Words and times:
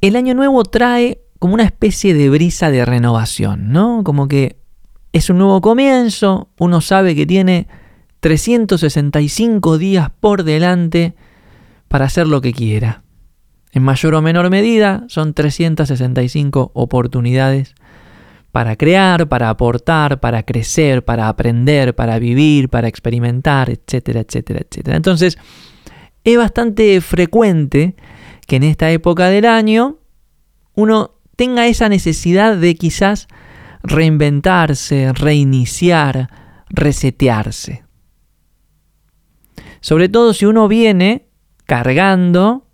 el 0.00 0.16
año 0.16 0.34
nuevo 0.34 0.64
trae 0.64 1.20
como 1.38 1.54
una 1.54 1.64
especie 1.64 2.14
de 2.14 2.28
brisa 2.30 2.70
de 2.70 2.84
renovación, 2.84 3.72
¿no? 3.72 4.02
Como 4.04 4.28
que 4.28 4.56
es 5.12 5.30
un 5.30 5.38
nuevo 5.38 5.60
comienzo, 5.60 6.50
uno 6.58 6.80
sabe 6.80 7.14
que 7.14 7.26
tiene 7.26 7.66
365 8.20 9.78
días 9.78 10.10
por 10.20 10.44
delante 10.44 11.14
para 11.88 12.04
hacer 12.04 12.26
lo 12.26 12.40
que 12.40 12.52
quiera. 12.52 13.02
En 13.72 13.82
mayor 13.82 14.14
o 14.14 14.22
menor 14.22 14.50
medida 14.50 15.04
son 15.08 15.32
365 15.32 16.70
oportunidades 16.74 17.74
para 18.52 18.76
crear, 18.76 19.28
para 19.28 19.48
aportar, 19.48 20.20
para 20.20 20.42
crecer, 20.42 21.04
para 21.04 21.28
aprender, 21.28 21.94
para 21.94 22.18
vivir, 22.18 22.68
para 22.68 22.88
experimentar, 22.88 23.70
etcétera, 23.70 24.20
etcétera, 24.20 24.60
etcétera. 24.60 24.96
Entonces, 24.96 25.38
es 26.24 26.36
bastante 26.36 27.00
frecuente 27.00 27.94
que 28.50 28.56
en 28.56 28.64
esta 28.64 28.90
época 28.90 29.28
del 29.28 29.44
año 29.44 29.98
uno 30.74 31.12
tenga 31.36 31.68
esa 31.68 31.88
necesidad 31.88 32.56
de 32.56 32.74
quizás 32.74 33.28
reinventarse, 33.84 35.12
reiniciar, 35.12 36.30
resetearse. 36.68 37.84
Sobre 39.80 40.08
todo 40.08 40.34
si 40.34 40.46
uno 40.46 40.66
viene 40.66 41.28
cargando 41.64 42.66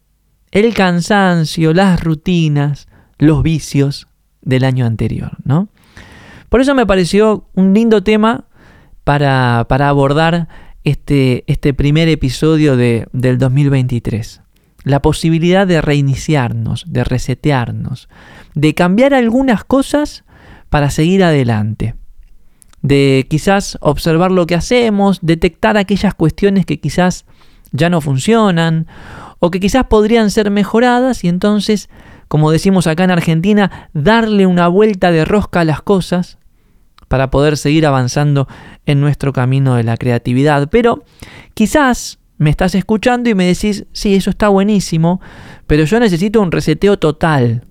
el 0.51 0.73
cansancio, 0.73 1.75
las 1.75 2.03
rutinas, 2.03 2.89
los 3.19 3.43
vicios 3.43 4.09
del 4.41 4.65
año 4.65 4.87
anterior, 4.87 5.37
¿no? 5.45 5.69
Por 6.49 6.63
eso 6.63 6.75
me 6.75 6.87
pareció 6.87 7.51
un 7.53 7.75
lindo 7.75 8.03
tema 8.03 8.47
para, 9.05 9.61
abordar 9.61 10.49
este, 10.85 11.45
este, 11.49 11.75
primer 11.75 12.09
episodio 12.09 12.79
de, 12.79 13.09
del 13.13 13.37
2023. 13.37 14.41
La 14.87 15.03
posibilidad 15.03 15.67
de 15.67 15.81
reiniciarnos, 15.81 16.85
de 16.87 17.03
resetearnos, 17.03 18.09
de 18.55 18.73
cambiar 18.77 19.15
algunas 19.15 19.65
cosas 19.65 20.23
para 20.71 20.91
seguir 20.91 21.25
adelante, 21.25 21.97
de 22.83 23.27
quizás 23.29 23.79
observar 23.81 24.31
lo 24.31 24.47
que 24.47 24.55
hacemos, 24.55 25.19
detectar 25.23 25.77
aquellas 25.77 26.15
cuestiones 26.15 26.67
que 26.67 26.79
quizás 26.79 27.25
ya 27.73 27.91
no 27.91 28.01
funcionan 28.01 28.87
o 29.41 29.51
que 29.51 29.59
quizás 29.59 29.87
podrían 29.87 30.31
ser 30.31 30.53
mejoradas 30.53 31.25
y 31.25 31.29
entonces, 31.31 31.91
como 32.29 32.53
decimos 32.53 32.87
acá 32.87 33.03
en 33.03 33.11
Argentina, 33.11 33.91
darle 33.93 34.47
una 34.47 34.69
vuelta 34.69 35.11
de 35.11 35.25
rosca 35.25 35.63
a 35.63 35.65
las 35.65 35.83
cosas 35.83 36.39
para 37.09 37.29
poder 37.33 37.57
seguir 37.57 37.87
avanzando 37.87 38.47
en 38.85 39.01
nuestro 39.01 39.33
camino 39.33 39.75
de 39.75 39.83
la 39.83 39.97
creatividad. 39.97 40.69
Pero 40.71 41.03
quizás 41.55 42.21
me 42.39 42.51
estás 42.51 42.75
escuchando 42.75 43.31
y 43.31 43.35
me 43.35 43.47
decís, 43.47 43.87
sí, 43.93 44.15
eso 44.15 44.31
está 44.31 44.49
buenísimo, 44.49 45.21
pero 45.67 45.85
yo 45.85 45.99
necesito 46.01 46.41
un 46.41 46.53
reseteo 46.53 46.99
total, 46.99 47.65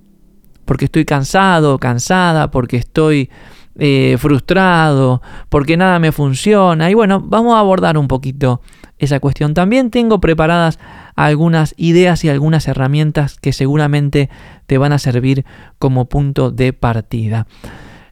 porque 0.66 0.86
estoy 0.86 1.06
cansado, 1.06 1.78
cansada, 1.78 2.50
porque 2.52 2.78
estoy 2.78 3.30
eh, 3.78 4.16
frustrado, 4.20 5.22
porque 5.50 5.78
nada 5.78 6.00
me 6.00 6.12
funciona. 6.12 6.90
Y 6.90 6.94
bueno, 6.94 7.22
vamos 7.22 7.56
a 7.56 7.60
abordar 7.60 7.98
un 7.98 8.08
poquito 8.08 8.62
esa 8.98 9.20
cuestión. 9.20 9.54
También 9.54 9.92
tengo 9.92 10.20
preparadas 10.20 10.80
algunas 11.16 11.74
ideas 11.78 12.24
y 12.24 12.30
algunas 12.30 12.68
herramientas 12.68 13.38
que 13.40 13.54
seguramente 13.54 14.30
te 14.66 14.78
van 14.78 14.94
a 14.94 15.00
servir 15.00 15.46
como 15.78 16.06
punto 16.06 16.52
de 16.52 16.74
partida. 16.74 17.48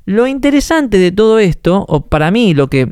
Lo 0.05 0.27
interesante 0.27 0.97
de 0.97 1.13
todo 1.13 1.39
esto, 1.39 1.85
o 1.87 2.07
para 2.07 2.29
mí 2.29 2.53
lo 2.53 2.69
que, 2.69 2.91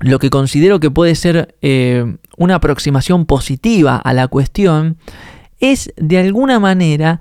lo 0.00 0.18
que 0.18 0.30
considero 0.30 0.80
que 0.80 0.90
puede 0.90 1.14
ser 1.14 1.56
eh, 1.60 2.16
una 2.36 2.56
aproximación 2.56 3.26
positiva 3.26 3.96
a 3.96 4.12
la 4.12 4.28
cuestión, 4.28 4.98
es 5.58 5.92
de 5.96 6.18
alguna 6.18 6.60
manera 6.60 7.20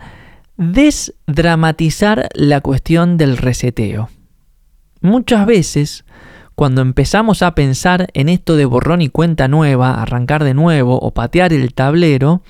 desdramatizar 0.58 2.30
la 2.33 2.61
cuestión 2.61 3.17
del 3.17 3.38
reseteo. 3.38 4.09
Muchas 5.02 5.45
veces 5.45 6.05
cuando 6.58 6.82
empezamos 6.82 7.43
a 7.43 7.54
pensar 7.54 8.08
en 8.16 8.30
esto 8.30 8.55
de 8.55 8.66
borrón 8.66 9.04
y 9.04 9.10
cuenta 9.10 9.48
nueva, 9.48 10.02
arrancar 10.02 10.43
de 10.43 10.55
nuevo 10.55 10.98
o 10.98 11.14
patear 11.14 11.54
el 11.54 11.71
tablero, 11.76 12.42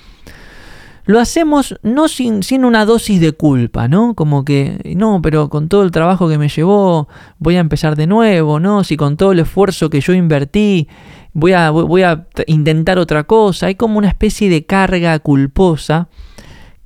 lo 1.08 1.20
hacemos 1.20 1.74
no 1.82 2.06
sin, 2.06 2.42
sin, 2.42 2.66
una 2.66 2.84
dosis 2.84 3.18
de 3.18 3.32
culpa, 3.32 3.88
¿no? 3.88 4.12
Como 4.14 4.44
que, 4.44 4.92
no, 4.94 5.22
pero 5.22 5.48
con 5.48 5.70
todo 5.70 5.82
el 5.82 5.90
trabajo 5.90 6.28
que 6.28 6.36
me 6.36 6.50
llevó, 6.50 7.08
voy 7.38 7.56
a 7.56 7.60
empezar 7.60 7.96
de 7.96 8.06
nuevo, 8.06 8.60
¿no? 8.60 8.84
Si 8.84 8.98
con 8.98 9.16
todo 9.16 9.32
el 9.32 9.38
esfuerzo 9.38 9.88
que 9.88 10.02
yo 10.02 10.12
invertí, 10.12 10.86
voy 11.32 11.52
a, 11.54 11.70
voy 11.70 12.02
a 12.02 12.26
intentar 12.46 12.98
otra 12.98 13.24
cosa. 13.24 13.68
Hay 13.68 13.74
como 13.76 13.96
una 13.96 14.08
especie 14.08 14.50
de 14.50 14.66
carga 14.66 15.18
culposa 15.20 16.10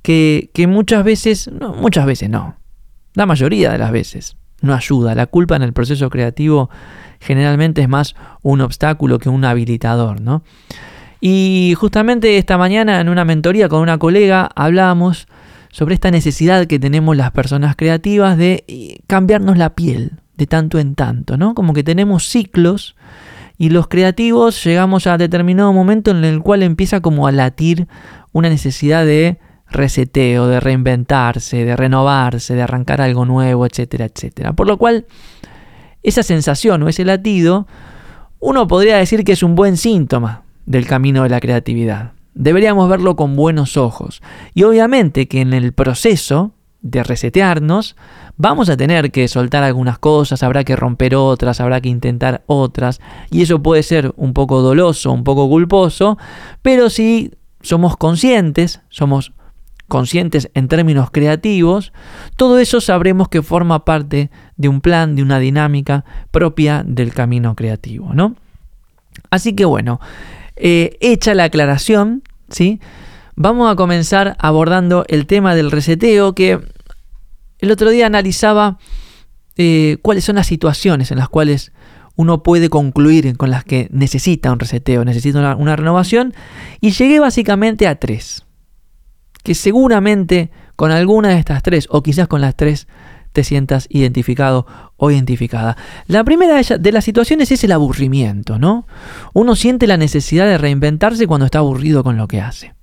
que, 0.01 0.49
que 0.53 0.67
muchas 0.67 1.03
veces, 1.03 1.51
no, 1.51 1.73
muchas 1.73 2.05
veces 2.05 2.29
no, 2.29 2.55
la 3.15 3.25
mayoría 3.25 3.73
de 3.73 3.77
las 3.77 3.91
veces 3.91 4.37
no 4.61 4.73
ayuda. 4.73 5.15
La 5.15 5.25
culpa 5.25 5.57
en 5.57 5.63
el 5.63 5.73
proceso 5.73 6.09
creativo 6.09 6.69
generalmente 7.19 7.81
es 7.81 7.89
más 7.89 8.15
un 8.41 8.61
obstáculo 8.61 9.19
que 9.19 9.27
un 9.27 9.43
habilitador, 9.43 10.21
¿no? 10.21 10.43
Y 11.25 11.73
justamente 11.77 12.37
esta 12.37 12.57
mañana 12.57 12.99
en 12.99 13.07
una 13.07 13.23
mentoría 13.23 13.69
con 13.69 13.79
una 13.79 13.97
colega 13.97 14.49
hablábamos 14.55 15.29
sobre 15.71 15.95
esta 15.95 16.11
necesidad 16.11 16.67
que 16.67 16.79
tenemos 16.79 17.15
las 17.15 17.31
personas 17.31 17.77
creativas 17.77 18.37
de 18.37 18.65
eh, 18.67 18.99
cambiarnos 19.07 19.57
la 19.57 19.73
piel 19.73 20.19
de 20.35 20.47
tanto 20.47 20.79
en 20.79 20.95
tanto, 20.95 21.37
¿no? 21.37 21.55
Como 21.55 21.73
que 21.73 21.81
tenemos 21.81 22.27
ciclos 22.27 22.97
y 23.57 23.69
los 23.69 23.87
creativos 23.87 24.61
llegamos 24.65 25.07
a 25.07 25.17
determinado 25.17 25.71
momento 25.71 26.11
en 26.11 26.25
el 26.25 26.41
cual 26.41 26.61
empieza 26.61 26.99
como 26.99 27.25
a 27.25 27.31
latir 27.31 27.87
una 28.33 28.49
necesidad 28.49 29.05
de 29.05 29.39
reseteo, 29.71 30.47
de 30.47 30.59
reinventarse, 30.59 31.63
de 31.63 31.77
renovarse, 31.77 32.53
de 32.53 32.63
arrancar 32.63 32.99
algo 32.99 33.23
nuevo, 33.23 33.65
etcétera, 33.65 34.07
etcétera. 34.13 34.51
Por 34.51 34.67
lo 34.67 34.77
cual 34.77 35.05
esa 36.03 36.21
sensación 36.21 36.83
o 36.83 36.89
ese 36.89 37.05
latido, 37.05 37.65
uno 38.41 38.67
podría 38.67 38.97
decir 38.97 39.23
que 39.23 39.31
es 39.31 39.41
un 39.41 39.55
buen 39.55 39.77
síntoma 39.77 40.42
del 40.65 40.85
camino 40.85 41.23
de 41.23 41.29
la 41.29 41.39
creatividad. 41.39 42.13
Deberíamos 42.33 42.89
verlo 42.89 43.15
con 43.15 43.35
buenos 43.35 43.77
ojos. 43.77 44.21
Y 44.53 44.63
obviamente 44.63 45.27
que 45.27 45.41
en 45.41 45.53
el 45.53 45.73
proceso 45.73 46.51
de 46.83 47.01
resetearnos, 47.01 47.95
vamos 48.35 48.69
a 48.69 48.75
tener 48.75 49.11
que 49.11 49.27
soltar 49.29 49.63
algunas 49.63 49.99
cosas, 49.99 50.43
habrá 50.43 50.65
que 50.65 50.75
romper 50.75 51.15
otras, 51.15 51.61
habrá 51.61 51.79
que 51.79 51.89
intentar 51.89 52.43
otras, 52.45 52.99
y 53.31 53.41
eso 53.41 53.63
puede 53.63 53.83
ser 53.83 54.13
un 54.17 54.33
poco 54.33 54.61
doloso, 54.61 55.11
un 55.11 55.23
poco 55.23 55.47
culposo, 55.47 56.17
pero 56.61 56.89
si 56.89 57.31
somos 57.61 57.95
conscientes, 57.95 58.81
somos 58.89 59.31
conscientes 59.87 60.49
en 60.55 60.67
términos 60.67 61.09
creativos, 61.09 61.93
todo 62.35 62.59
eso 62.59 62.81
sabremos 62.81 63.29
que 63.29 63.41
forma 63.41 63.85
parte 63.85 64.29
de 64.57 64.67
un 64.67 64.81
plan, 64.81 65.15
de 65.15 65.23
una 65.23 65.39
dinámica 65.39 66.03
propia 66.31 66.83
del 66.85 67.13
camino 67.13 67.55
creativo, 67.55 68.13
¿no? 68.13 68.35
Así 69.29 69.55
que 69.55 69.63
bueno, 69.65 70.01
eh, 70.55 70.97
hecha 71.01 71.33
la 71.33 71.45
aclaración, 71.45 72.23
¿sí? 72.49 72.79
Vamos 73.35 73.71
a 73.71 73.75
comenzar 73.75 74.35
abordando 74.39 75.05
el 75.07 75.25
tema 75.25 75.55
del 75.55 75.71
reseteo 75.71 76.35
que 76.35 76.59
el 77.59 77.71
otro 77.71 77.89
día 77.89 78.05
analizaba 78.05 78.77
eh, 79.57 79.97
cuáles 80.01 80.25
son 80.25 80.35
las 80.35 80.47
situaciones 80.47 81.11
en 81.11 81.17
las 81.17 81.29
cuales 81.29 81.71
uno 82.15 82.43
puede 82.43 82.69
concluir 82.69 83.35
con 83.37 83.49
las 83.49 83.63
que 83.63 83.87
necesita 83.91 84.51
un 84.51 84.59
reseteo, 84.59 85.03
necesita 85.03 85.55
una 85.55 85.75
renovación, 85.75 86.33
y 86.79 86.91
llegué 86.91 87.19
básicamente 87.19 87.87
a 87.87 87.95
tres 87.95 88.45
que 89.43 89.55
seguramente 89.55 90.49
con 90.75 90.91
alguna 90.91 91.29
de 91.29 91.37
estas 91.37 91.61
tres, 91.61 91.87
o 91.89 92.01
quizás 92.01 92.27
con 92.27 92.41
las 92.41 92.55
tres, 92.55 92.87
te 93.33 93.43
sientas 93.43 93.87
identificado 93.89 94.65
o 94.95 95.11
identificada. 95.11 95.75
La 96.07 96.23
primera 96.23 96.61
de 96.61 96.91
las 96.91 97.03
situaciones 97.03 97.51
es 97.51 97.63
el 97.63 97.71
aburrimiento, 97.73 98.57
¿no? 98.59 98.87
Uno 99.33 99.55
siente 99.55 99.87
la 99.87 99.97
necesidad 99.97 100.45
de 100.45 100.57
reinventarse 100.57 101.27
cuando 101.27 101.45
está 101.45 101.59
aburrido 101.59 102.03
con 102.03 102.15
lo 102.15 102.27
que 102.27 102.39
hace. 102.39 102.73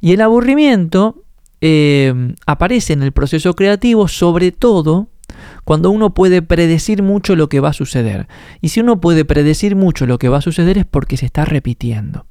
Y 0.00 0.12
el 0.12 0.20
aburrimiento 0.20 1.24
eh, 1.60 2.34
aparece 2.46 2.92
en 2.92 3.02
el 3.02 3.12
proceso 3.12 3.54
creativo 3.54 4.08
sobre 4.08 4.52
todo 4.52 5.08
cuando 5.64 5.90
uno 5.90 6.14
puede 6.14 6.40
predecir 6.40 7.02
mucho 7.02 7.34
lo 7.34 7.48
que 7.48 7.60
va 7.60 7.70
a 7.70 7.74
suceder. 7.74 8.28
Y 8.60 8.68
si 8.68 8.80
uno 8.80 9.00
puede 9.00 9.24
predecir 9.24 9.74
mucho 9.74 10.06
lo 10.06 10.18
que 10.18 10.28
va 10.28 10.38
a 10.38 10.42
suceder 10.42 10.78
es 10.78 10.86
porque 10.86 11.16
se 11.16 11.26
está 11.26 11.44
repitiendo 11.44 12.26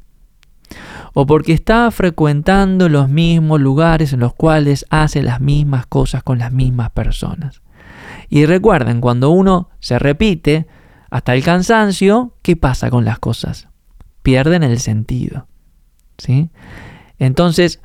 o 1.18 1.26
porque 1.26 1.54
está 1.54 1.90
frecuentando 1.92 2.90
los 2.90 3.08
mismos 3.08 3.62
lugares 3.62 4.12
en 4.12 4.20
los 4.20 4.34
cuales 4.34 4.86
hace 4.90 5.24
las 5.24 5.40
mismas 5.40 5.88
cosas 5.88 6.24
con 6.24 6.40
las 6.40 6.52
mismas 6.52 6.92
personas. 6.92 7.62
Y 8.30 8.46
recuerden, 8.46 9.00
cuando 9.00 9.30
uno 9.30 9.70
se 9.80 9.98
repite 9.98 10.68
hasta 11.10 11.34
el 11.34 11.42
cansancio, 11.42 12.34
¿qué 12.42 12.58
pasa 12.58 12.90
con 12.90 13.06
las 13.06 13.18
cosas? 13.18 13.70
Pierden 14.24 14.62
el 14.62 14.78
sentido. 14.80 15.48
¿Sí? 16.18 16.50
Entonces, 17.18 17.80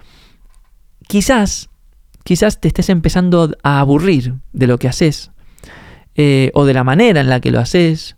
quizás, 1.07 1.71
quizás 2.25 2.61
te 2.61 2.67
estés 2.67 2.89
empezando 2.89 3.57
a 3.63 3.79
aburrir 3.79 4.35
de 4.53 4.67
lo 4.67 4.77
que 4.77 4.89
haces, 4.89 5.31
eh, 6.17 6.51
o 6.53 6.65
de 6.65 6.75
la 6.75 6.83
manera 6.83 7.21
en 7.21 7.31
la 7.31 7.39
que 7.39 7.53
lo 7.53 7.61
haces, 7.61 8.17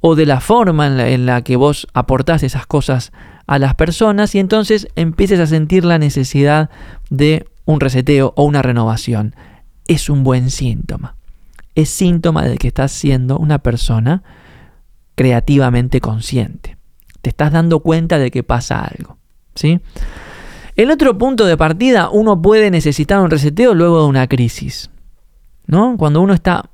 o 0.00 0.14
de 0.14 0.24
la 0.24 0.40
forma 0.40 0.86
en 0.86 0.96
la, 0.96 1.08
en 1.10 1.26
la 1.26 1.42
que 1.42 1.56
vos 1.56 1.86
aportás 1.92 2.42
esas 2.42 2.66
cosas 2.66 3.12
a 3.46 3.58
las 3.58 3.74
personas 3.74 4.34
y 4.34 4.38
entonces 4.38 4.88
empieces 4.96 5.40
a 5.40 5.46
sentir 5.46 5.84
la 5.84 5.98
necesidad 5.98 6.70
de 7.10 7.46
un 7.64 7.80
reseteo 7.80 8.32
o 8.36 8.44
una 8.44 8.62
renovación, 8.62 9.34
es 9.86 10.08
un 10.08 10.24
buen 10.24 10.50
síntoma. 10.50 11.16
Es 11.74 11.90
síntoma 11.90 12.44
de 12.44 12.56
que 12.56 12.68
estás 12.68 12.92
siendo 12.92 13.38
una 13.38 13.58
persona 13.58 14.22
creativamente 15.14 16.00
consciente. 16.00 16.76
Te 17.20 17.30
estás 17.30 17.52
dando 17.52 17.80
cuenta 17.80 18.18
de 18.18 18.30
que 18.30 18.42
pasa 18.42 18.84
algo. 18.84 19.18
¿sí? 19.54 19.80
El 20.76 20.90
otro 20.90 21.16
punto 21.18 21.46
de 21.46 21.56
partida, 21.56 22.10
uno 22.10 22.40
puede 22.40 22.70
necesitar 22.70 23.20
un 23.20 23.30
reseteo 23.30 23.74
luego 23.74 24.02
de 24.02 24.08
una 24.08 24.26
crisis. 24.26 24.90
¿no? 25.66 25.96
Cuando 25.96 26.20
uno 26.20 26.34
está 26.34 26.70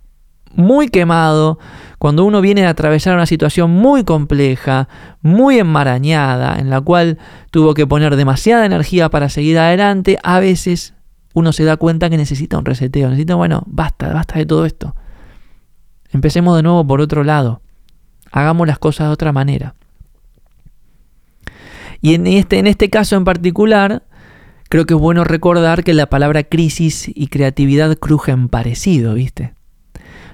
muy 0.55 0.88
quemado, 0.88 1.58
cuando 2.00 2.25
uno 2.25 2.41
viene 2.41 2.64
a 2.64 2.70
atravesar 2.70 3.14
una 3.14 3.26
situación 3.26 3.73
muy 3.73 4.05
compleja, 4.05 4.88
muy 5.20 5.58
enmarañada, 5.58 6.58
en 6.58 6.70
la 6.70 6.81
cual 6.81 7.19
tuvo 7.50 7.75
que 7.75 7.87
poner 7.87 8.17
demasiada 8.17 8.64
energía 8.64 9.11
para 9.11 9.29
seguir 9.29 9.58
adelante, 9.58 10.19
a 10.23 10.41
veces 10.41 10.94
uno 11.35 11.52
se 11.52 11.64
da 11.64 11.76
cuenta 11.76 12.08
que 12.08 12.17
necesita 12.17 12.56
un 12.56 12.64
reseteo, 12.64 13.11
necesita, 13.11 13.35
bueno, 13.35 13.64
basta, 13.67 14.14
basta 14.14 14.38
de 14.38 14.47
todo 14.47 14.64
esto. 14.64 14.97
Empecemos 16.11 16.56
de 16.56 16.62
nuevo 16.62 16.87
por 16.87 17.02
otro 17.02 17.23
lado. 17.23 17.61
Hagamos 18.32 18.67
las 18.67 18.79
cosas 18.79 19.08
de 19.08 19.12
otra 19.12 19.32
manera. 19.32 19.75
Y 22.00 22.14
en 22.14 22.26
este, 22.26 22.61
en 22.61 22.67
este 22.67 22.88
caso 22.88 23.17
en 23.17 23.26
particular, 23.26 24.05
creo 24.70 24.87
que 24.87 24.94
es 24.94 25.00
bueno 25.00 25.23
recordar 25.25 25.85
que 25.85 25.93
la 25.93 26.06
palabra 26.06 26.44
crisis 26.44 27.11
y 27.14 27.26
creatividad 27.26 27.94
crujen 27.99 28.49
parecido, 28.49 29.12
¿viste? 29.12 29.53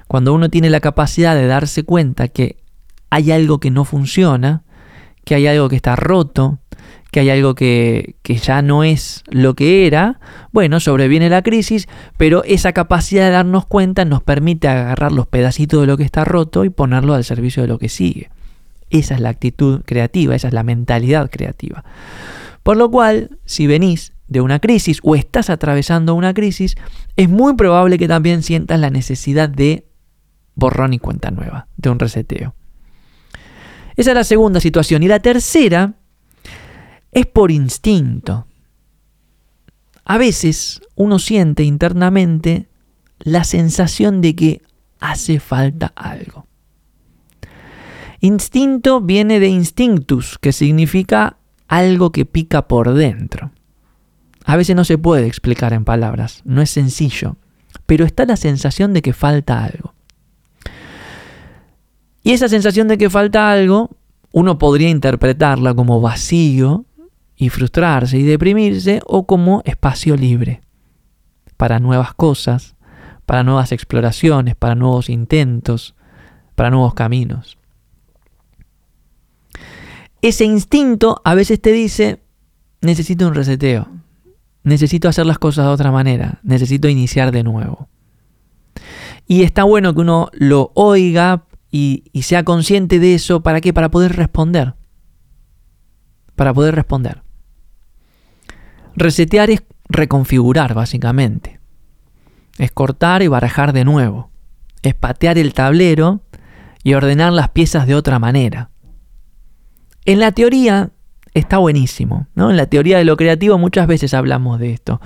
Cuando 0.07 0.33
uno 0.33 0.49
tiene 0.49 0.69
la 0.69 0.79
capacidad 0.79 1.35
de 1.35 1.47
darse 1.47 1.83
cuenta 1.83 2.27
que 2.27 2.57
hay 3.09 3.31
algo 3.31 3.59
que 3.59 3.71
no 3.71 3.85
funciona, 3.85 4.63
que 5.23 5.35
hay 5.35 5.47
algo 5.47 5.69
que 5.69 5.75
está 5.75 5.95
roto, 5.95 6.59
que 7.11 7.21
hay 7.21 7.29
algo 7.29 7.55
que, 7.55 8.15
que, 8.21 8.35
ya 8.35 8.61
no 8.61 8.83
es 8.83 9.23
lo 9.29 9.55
que 9.55 9.87
era, 9.87 10.19
bueno, 10.51 10.79
sobreviene 10.79 11.29
la 11.29 11.41
crisis, 11.41 11.87
pero 12.17 12.43
esa 12.43 12.73
capacidad 12.73 13.25
de 13.25 13.31
darnos 13.31 13.65
cuenta 13.65 14.05
nos 14.05 14.21
permite 14.21 14.67
agarrar 14.67 15.11
los 15.11 15.27
pedacitos 15.27 15.81
de 15.81 15.87
lo 15.87 15.97
que 15.97 16.03
está 16.03 16.25
roto 16.25 16.65
y 16.65 16.69
ponerlo 16.69 17.13
al 17.13 17.23
servicio 17.23 17.61
de 17.61 17.69
lo 17.69 17.79
que 17.79 17.89
sigue. 17.89 18.29
Esa 18.89 19.15
es 19.15 19.21
la 19.21 19.29
actitud 19.29 19.81
creativa, 19.85 20.35
esa 20.35 20.47
es 20.47 20.53
la 20.53 20.63
mentalidad 20.63 21.29
creativa. 21.29 21.83
Por 22.63 22.77
lo 22.77 22.91
cual, 22.91 23.37
si 23.45 23.67
venís 23.67 24.13
de 24.27 24.41
una 24.41 24.59
crisis 24.59 24.99
o 25.03 25.15
estás 25.15 25.49
atravesando 25.49 26.13
una 26.13 26.33
crisis, 26.33 26.75
es 27.15 27.29
muy 27.29 27.55
probable 27.55 27.97
que 27.97 28.07
también 28.07 28.43
sientas 28.43 28.79
la 28.79 28.89
necesidad 28.89 29.49
de 29.49 29.86
borrón 30.57 30.93
y 30.93 30.99
cuenta 30.99 31.31
nueva, 31.31 31.67
de 31.77 31.89
un 31.89 31.99
reseteo. 31.99 32.53
Esa 33.95 34.11
es 34.11 34.15
la 34.15 34.23
segunda 34.23 34.59
situación. 34.59 35.03
Y 35.03 35.07
la 35.07 35.19
tercera 35.19 35.93
es 37.11 37.25
por 37.25 37.51
instinto. 37.51 38.47
A 40.03 40.17
veces 40.17 40.81
uno 40.95 41.19
siente 41.19 41.63
internamente 41.63 42.67
la 43.19 43.43
sensación 43.43 44.21
de 44.21 44.35
que 44.35 44.61
hace 44.99 45.39
falta 45.39 45.93
algo. 45.95 46.47
Instinto 48.19 48.99
viene 48.99 49.39
de 49.39 49.47
instinctus, 49.47 50.39
que 50.39 50.51
significa 50.51 51.37
algo 51.67 52.11
que 52.11 52.25
pica 52.25 52.67
por 52.67 52.93
dentro. 52.93 53.51
A 54.43 54.55
veces 54.55 54.75
no 54.75 54.85
se 54.85 54.97
puede 54.97 55.27
explicar 55.27 55.73
en 55.73 55.85
palabras, 55.85 56.41
no 56.45 56.61
es 56.61 56.69
sencillo, 56.69 57.35
pero 57.85 58.05
está 58.05 58.25
la 58.25 58.37
sensación 58.37 58.93
de 58.93 59.01
que 59.01 59.13
falta 59.13 59.63
algo. 59.63 59.96
Y 62.27 62.33
esa 62.33 62.49
sensación 62.49 62.89
de 62.89 62.97
que 62.97 63.09
falta 63.09 63.49
algo, 63.49 63.89
uno 64.33 64.57
podría 64.57 64.89
interpretarla 64.89 65.73
como 65.73 66.01
vacío 66.01 66.83
y 67.37 67.47
frustrarse 67.47 68.17
y 68.17 68.23
deprimirse 68.23 68.99
o 69.05 69.25
como 69.25 69.61
espacio 69.63 70.17
libre 70.17 70.59
para 71.55 71.79
nuevas 71.79 72.13
cosas, 72.13 72.75
para 73.25 73.43
nuevas 73.43 73.71
exploraciones, 73.71 74.57
para 74.57 74.75
nuevos 74.75 75.09
intentos, 75.09 75.95
para 76.55 76.69
nuevos 76.69 76.95
caminos. 76.95 77.57
Ese 80.21 80.43
instinto 80.43 81.21
a 81.23 81.33
veces 81.33 81.61
te 81.61 81.71
dice, 81.71 82.19
necesito 82.81 83.25
un 83.25 83.35
reseteo, 83.35 83.87
necesito 84.63 85.07
hacer 85.07 85.25
las 85.25 85.39
cosas 85.39 85.63
de 85.63 85.71
otra 85.71 85.93
manera, 85.93 86.41
necesito 86.43 86.89
iniciar 86.89 87.31
de 87.31 87.43
nuevo. 87.43 87.87
Y 89.27 89.43
está 89.43 89.63
bueno 89.63 89.93
que 89.93 90.01
uno 90.01 90.29
lo 90.33 90.71
oiga 90.73 91.46
y, 91.71 92.03
sea 92.21 92.43
consciente 92.43 92.99
de 92.99 93.15
eso, 93.15 93.41
¿para 93.41 93.61
qué? 93.61 93.73
Para 93.73 93.89
poder 93.91 94.15
responder. 94.15 94.75
Para 96.35 96.53
poder 96.53 96.75
responder. 96.75 97.23
Resetear 98.95 99.49
es 99.49 99.63
reconfigurar, 99.89 100.73
básicamente. 100.73 101.59
Es 102.57 102.71
cortar 102.71 103.21
y 103.21 103.27
barajar 103.27 103.73
de 103.73 103.85
nuevo. 103.85 104.31
Es 104.81 104.95
patear 104.95 105.37
el 105.37 105.53
tablero 105.53 106.21
y 106.83 106.93
ordenar 106.93 107.33
las 107.33 107.49
piezas 107.49 107.85
de 107.85 107.95
otra 107.95 108.19
manera. 108.19 108.71
En 110.05 110.19
la 110.19 110.31
teoría 110.31 110.91
está 111.33 111.57
buenísimo, 111.57 112.27
¿no? 112.33 112.49
En 112.49 112.57
la 112.57 112.67
teoría 112.67 112.97
de 112.97 113.05
lo 113.05 113.17
creativo 113.17 113.57
muchas 113.57 113.87
veces 113.87 114.13
hablamos 114.13 114.59
de 114.59 114.71
esto. 114.71 115.01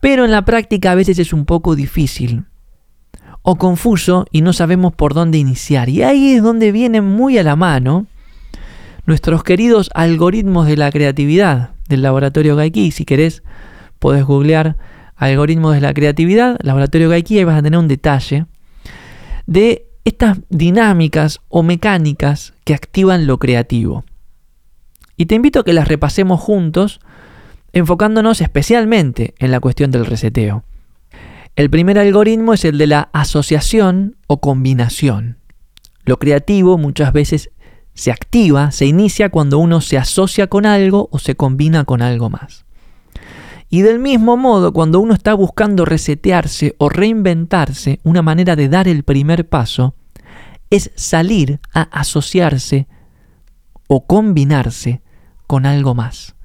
Pero 0.00 0.24
en 0.24 0.30
la 0.30 0.44
práctica 0.44 0.92
a 0.92 0.94
veces 0.94 1.18
es 1.18 1.32
un 1.32 1.44
poco 1.44 1.74
difícil 1.76 2.44
o 3.42 3.56
confuso 3.56 4.26
y 4.30 4.42
no 4.42 4.52
sabemos 4.52 4.94
por 4.94 5.14
dónde 5.14 5.38
iniciar. 5.38 5.88
Y 5.88 6.02
ahí 6.02 6.32
es 6.34 6.42
donde 6.42 6.72
vienen 6.72 7.04
muy 7.04 7.38
a 7.38 7.42
la 7.42 7.56
mano 7.56 8.06
nuestros 9.06 9.42
queridos 9.42 9.90
algoritmos 9.94 10.66
de 10.66 10.76
la 10.76 10.90
creatividad 10.90 11.70
del 11.88 12.02
laboratorio 12.02 12.56
Gaiki. 12.56 12.90
Si 12.90 13.04
querés, 13.04 13.42
podés 13.98 14.24
googlear 14.24 14.76
algoritmos 15.16 15.74
de 15.74 15.80
la 15.80 15.92
creatividad, 15.92 16.58
laboratorio 16.62 17.08
Gaiki, 17.08 17.38
y 17.38 17.44
vas 17.44 17.58
a 17.58 17.62
tener 17.62 17.78
un 17.78 17.88
detalle 17.88 18.46
de 19.46 19.86
estas 20.04 20.38
dinámicas 20.48 21.40
o 21.48 21.62
mecánicas 21.62 22.54
que 22.64 22.74
activan 22.74 23.26
lo 23.26 23.38
creativo. 23.38 24.04
Y 25.16 25.26
te 25.26 25.34
invito 25.34 25.60
a 25.60 25.64
que 25.64 25.74
las 25.74 25.88
repasemos 25.88 26.40
juntos, 26.40 27.00
enfocándonos 27.72 28.40
especialmente 28.40 29.34
en 29.38 29.50
la 29.50 29.60
cuestión 29.60 29.90
del 29.90 30.06
reseteo. 30.06 30.64
El 31.60 31.68
primer 31.68 31.98
algoritmo 31.98 32.54
es 32.54 32.64
el 32.64 32.78
de 32.78 32.86
la 32.86 33.10
asociación 33.12 34.16
o 34.26 34.40
combinación. 34.40 35.36
Lo 36.06 36.18
creativo 36.18 36.78
muchas 36.78 37.12
veces 37.12 37.50
se 37.92 38.10
activa, 38.10 38.70
se 38.70 38.86
inicia 38.86 39.28
cuando 39.28 39.58
uno 39.58 39.82
se 39.82 39.98
asocia 39.98 40.46
con 40.46 40.64
algo 40.64 41.10
o 41.12 41.18
se 41.18 41.34
combina 41.34 41.84
con 41.84 42.00
algo 42.00 42.30
más. 42.30 42.64
Y 43.68 43.82
del 43.82 43.98
mismo 43.98 44.38
modo, 44.38 44.72
cuando 44.72 45.00
uno 45.00 45.12
está 45.12 45.34
buscando 45.34 45.84
resetearse 45.84 46.76
o 46.78 46.88
reinventarse, 46.88 48.00
una 48.04 48.22
manera 48.22 48.56
de 48.56 48.70
dar 48.70 48.88
el 48.88 49.02
primer 49.02 49.46
paso 49.46 49.94
es 50.70 50.90
salir 50.94 51.60
a 51.74 51.82
asociarse 51.82 52.88
o 53.86 54.06
combinarse 54.06 55.02
con 55.46 55.66
algo 55.66 55.94
más. 55.94 56.36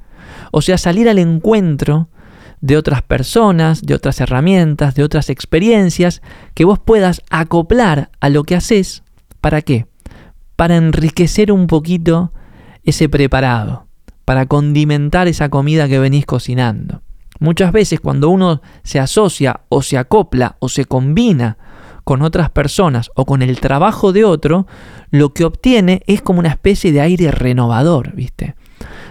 O 0.52 0.62
sea, 0.62 0.78
salir 0.78 1.08
al 1.08 1.20
encuentro 1.20 2.10
de 2.62 2.78
otras 2.78 3.02
personas, 3.02 3.82
de 3.82 3.94
otras 3.94 4.20
herramientas, 4.22 4.96
de 4.96 5.04
otras 5.04 5.30
experiencias 5.30 6.22
que 6.54 6.66
vos 6.66 6.80
puedas 6.80 7.22
acoplar 7.30 8.10
a 8.20 8.30
lo 8.30 8.44
que 8.44 8.56
haces. 8.56 9.04
¿Para 9.42 9.62
qué? 9.62 9.88
Para 10.56 10.78
enriquecer 10.78 11.52
un 11.52 11.68
poquito 11.68 12.32
ese 12.84 13.10
preparado, 13.10 13.88
para 14.26 14.46
condimentar 14.46 15.28
esa 15.28 15.50
comida 15.50 15.88
que 15.88 16.00
venís 16.00 16.26
cocinando. 16.26 17.02
Muchas 17.40 17.72
veces 17.72 18.00
cuando 18.00 18.30
uno 18.30 18.62
se 18.84 19.00
asocia 19.00 19.62
o 19.70 19.82
se 19.82 19.98
acopla 19.98 20.56
o 20.60 20.70
se 20.70 20.86
combina 20.86 21.58
con 22.04 22.22
otras 22.22 22.50
personas 22.52 23.10
o 23.16 23.26
con 23.26 23.42
el 23.42 23.60
trabajo 23.60 24.14
de 24.14 24.24
otro, 24.24 24.68
lo 25.12 25.34
que 25.34 25.44
obtiene 25.44 26.04
es 26.08 26.22
como 26.22 26.40
una 26.40 26.50
especie 26.50 26.92
de 26.92 27.02
aire 27.02 27.32
renovador, 27.32 28.14
¿viste? 28.14 28.56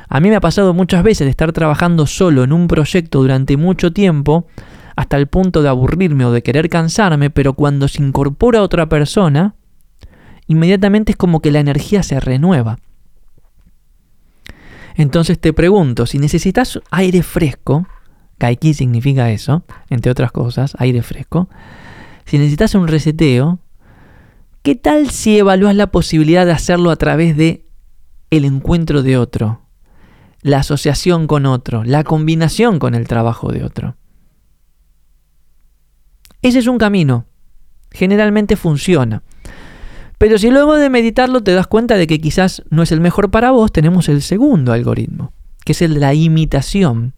A 0.09 0.21
mí 0.21 0.29
me 0.29 0.37
ha 0.37 0.41
pasado 0.41 0.75
muchas 0.75 1.03
veces 1.03 1.27
de 1.27 1.31
estar 1.31 1.53
trabajando 1.53 2.07
solo 2.07 2.45
en 2.45 2.53
un 2.53 2.69
proyecto 2.69 3.21
durante 3.21 3.57
mucho 3.57 3.93
tiempo, 3.93 4.47
hasta 4.97 5.17
el 5.17 5.27
punto 5.27 5.63
de 5.63 5.69
aburrirme 5.69 6.25
o 6.25 6.33
de 6.33 6.43
querer 6.43 6.69
cansarme, 6.69 7.31
pero 7.31 7.55
cuando 7.55 7.89
se 7.89 8.03
incorpora 8.03 8.63
otra 8.63 8.89
persona, 8.89 9.55
inmediatamente 10.47 11.13
es 11.13 11.17
como 11.17 11.41
que 11.41 11.51
la 11.51 11.61
energía 11.61 12.03
se 12.03 12.21
renueva. 12.21 12.79
Entonces 14.95 15.41
te 15.41 15.53
pregunto, 15.53 16.07
si 16.07 16.19
necesitas 16.19 16.81
aire 16.91 17.23
fresco, 17.23 17.87
Kaiki 18.39 18.75
significa 18.75 19.31
eso, 19.31 19.65
entre 19.91 20.13
otras 20.13 20.31
cosas, 20.31 20.77
aire 20.79 21.03
fresco, 21.03 21.49
si 22.25 22.39
necesitas 22.39 22.75
un 22.75 22.87
reseteo, 22.87 23.59
¿qué 24.63 24.77
tal 24.77 25.11
si 25.11 25.39
evalúas 25.39 25.75
la 25.75 25.89
posibilidad 25.89 26.47
de 26.47 26.53
hacerlo 26.53 26.91
a 26.91 26.97
través 26.97 27.37
de 27.37 27.67
el 28.31 28.45
encuentro 28.45 29.03
de 29.03 29.19
otro? 29.19 29.64
La 30.45 30.59
asociación 30.59 31.27
con 31.27 31.47
otro, 31.47 31.85
la 31.85 32.05
combinación 32.05 32.79
con 32.79 32.95
el 32.95 33.09
trabajo 33.09 33.51
de 33.51 33.65
otro. 33.65 33.97
Ese 36.43 36.59
es 36.59 36.67
un 36.67 36.77
camino. 36.77 37.25
Generalmente 37.91 38.57
funciona. 38.57 39.23
Pero 40.19 40.37
si 40.37 40.51
luego 40.51 40.77
de 40.77 40.91
meditarlo 40.91 41.43
te 41.43 41.55
das 41.55 41.67
cuenta 41.67 41.97
de 41.97 42.07
que 42.07 42.21
quizás 42.21 42.63
no 42.69 42.83
es 42.83 42.93
el 42.93 43.01
mejor 43.01 43.31
para 43.31 43.53
vos, 43.53 43.73
tenemos 43.73 44.11
el 44.11 44.21
segundo 44.21 44.75
algoritmo, 44.75 45.33
que 45.65 45.73
es 45.73 45.81
el 45.81 45.95
de 45.95 46.01
la 46.01 46.13
imitación. 46.13 47.15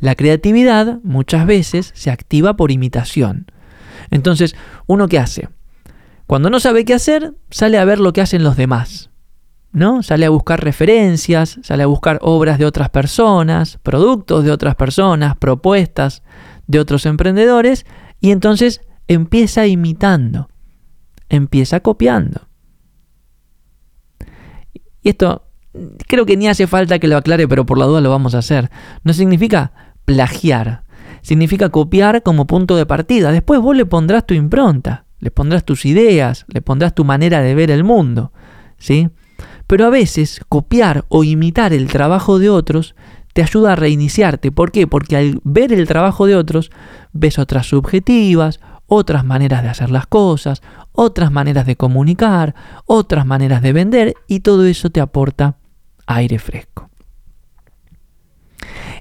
La 0.00 0.14
creatividad 0.14 0.98
muchas 1.02 1.46
veces 1.46 1.92
se 1.94 2.10
activa 2.10 2.56
por 2.56 2.70
imitación. 2.70 3.50
Entonces, 4.10 4.56
¿uno 4.86 5.08
qué 5.08 5.18
hace? 5.18 5.50
Cuando 6.26 6.48
no 6.48 6.58
sabe 6.58 6.86
qué 6.86 6.94
hacer, 6.94 7.34
sale 7.50 7.76
a 7.76 7.84
ver 7.84 8.00
lo 8.00 8.14
que 8.14 8.22
hacen 8.22 8.42
los 8.42 8.56
demás. 8.56 9.10
¿No? 9.76 10.02
Sale 10.02 10.24
a 10.24 10.30
buscar 10.30 10.64
referencias, 10.64 11.58
sale 11.62 11.82
a 11.82 11.86
buscar 11.86 12.18
obras 12.22 12.58
de 12.58 12.64
otras 12.64 12.88
personas, 12.88 13.78
productos 13.82 14.42
de 14.42 14.50
otras 14.50 14.74
personas, 14.74 15.36
propuestas 15.36 16.22
de 16.66 16.80
otros 16.80 17.04
emprendedores 17.04 17.84
y 18.18 18.30
entonces 18.30 18.80
empieza 19.06 19.66
imitando, 19.66 20.48
empieza 21.28 21.80
copiando. 21.80 22.48
Y 24.72 25.10
esto 25.10 25.46
creo 26.08 26.24
que 26.24 26.38
ni 26.38 26.48
hace 26.48 26.66
falta 26.66 26.98
que 26.98 27.06
lo 27.06 27.18
aclare, 27.18 27.46
pero 27.46 27.66
por 27.66 27.76
la 27.76 27.84
duda 27.84 28.00
lo 28.00 28.08
vamos 28.08 28.34
a 28.34 28.38
hacer. 28.38 28.70
No 29.04 29.12
significa 29.12 29.72
plagiar, 30.06 30.84
significa 31.20 31.68
copiar 31.68 32.22
como 32.22 32.46
punto 32.46 32.76
de 32.76 32.86
partida. 32.86 33.30
Después 33.30 33.60
vos 33.60 33.76
le 33.76 33.84
pondrás 33.84 34.24
tu 34.24 34.32
impronta, 34.32 35.04
le 35.18 35.30
pondrás 35.30 35.66
tus 35.66 35.84
ideas, 35.84 36.46
le 36.48 36.62
pondrás 36.62 36.94
tu 36.94 37.04
manera 37.04 37.42
de 37.42 37.54
ver 37.54 37.70
el 37.70 37.84
mundo, 37.84 38.32
¿sí? 38.78 39.10
Pero 39.66 39.86
a 39.86 39.90
veces 39.90 40.40
copiar 40.48 41.04
o 41.08 41.24
imitar 41.24 41.72
el 41.72 41.88
trabajo 41.88 42.38
de 42.38 42.50
otros 42.50 42.94
te 43.32 43.42
ayuda 43.42 43.72
a 43.72 43.76
reiniciarte. 43.76 44.52
¿Por 44.52 44.72
qué? 44.72 44.86
Porque 44.86 45.16
al 45.16 45.40
ver 45.44 45.72
el 45.72 45.86
trabajo 45.86 46.26
de 46.26 46.36
otros 46.36 46.70
ves 47.12 47.38
otras 47.38 47.66
subjetivas, 47.66 48.60
otras 48.86 49.24
maneras 49.24 49.62
de 49.62 49.68
hacer 49.68 49.90
las 49.90 50.06
cosas, 50.06 50.62
otras 50.92 51.30
maneras 51.30 51.66
de 51.66 51.76
comunicar, 51.76 52.54
otras 52.86 53.26
maneras 53.26 53.60
de 53.62 53.72
vender 53.72 54.14
y 54.26 54.40
todo 54.40 54.64
eso 54.64 54.90
te 54.90 55.00
aporta 55.00 55.56
aire 56.06 56.38
fresco. 56.38 56.88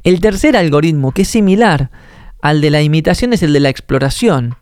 El 0.04 0.20
tercer 0.20 0.58
algoritmo, 0.58 1.12
que 1.12 1.24
es 1.24 1.28
similar 1.28 1.90
al 2.42 2.62
de 2.62 2.70
la 2.70 2.82
imitación, 2.82 3.34
es 3.34 3.42
el 3.42 3.54
de 3.54 3.60
la 3.60 3.70
exploración. 3.70 4.56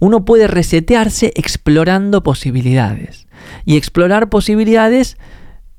Uno 0.00 0.24
puede 0.24 0.46
resetearse 0.46 1.32
explorando 1.34 2.22
posibilidades. 2.22 3.26
Y 3.64 3.76
explorar 3.76 4.28
posibilidades 4.28 5.16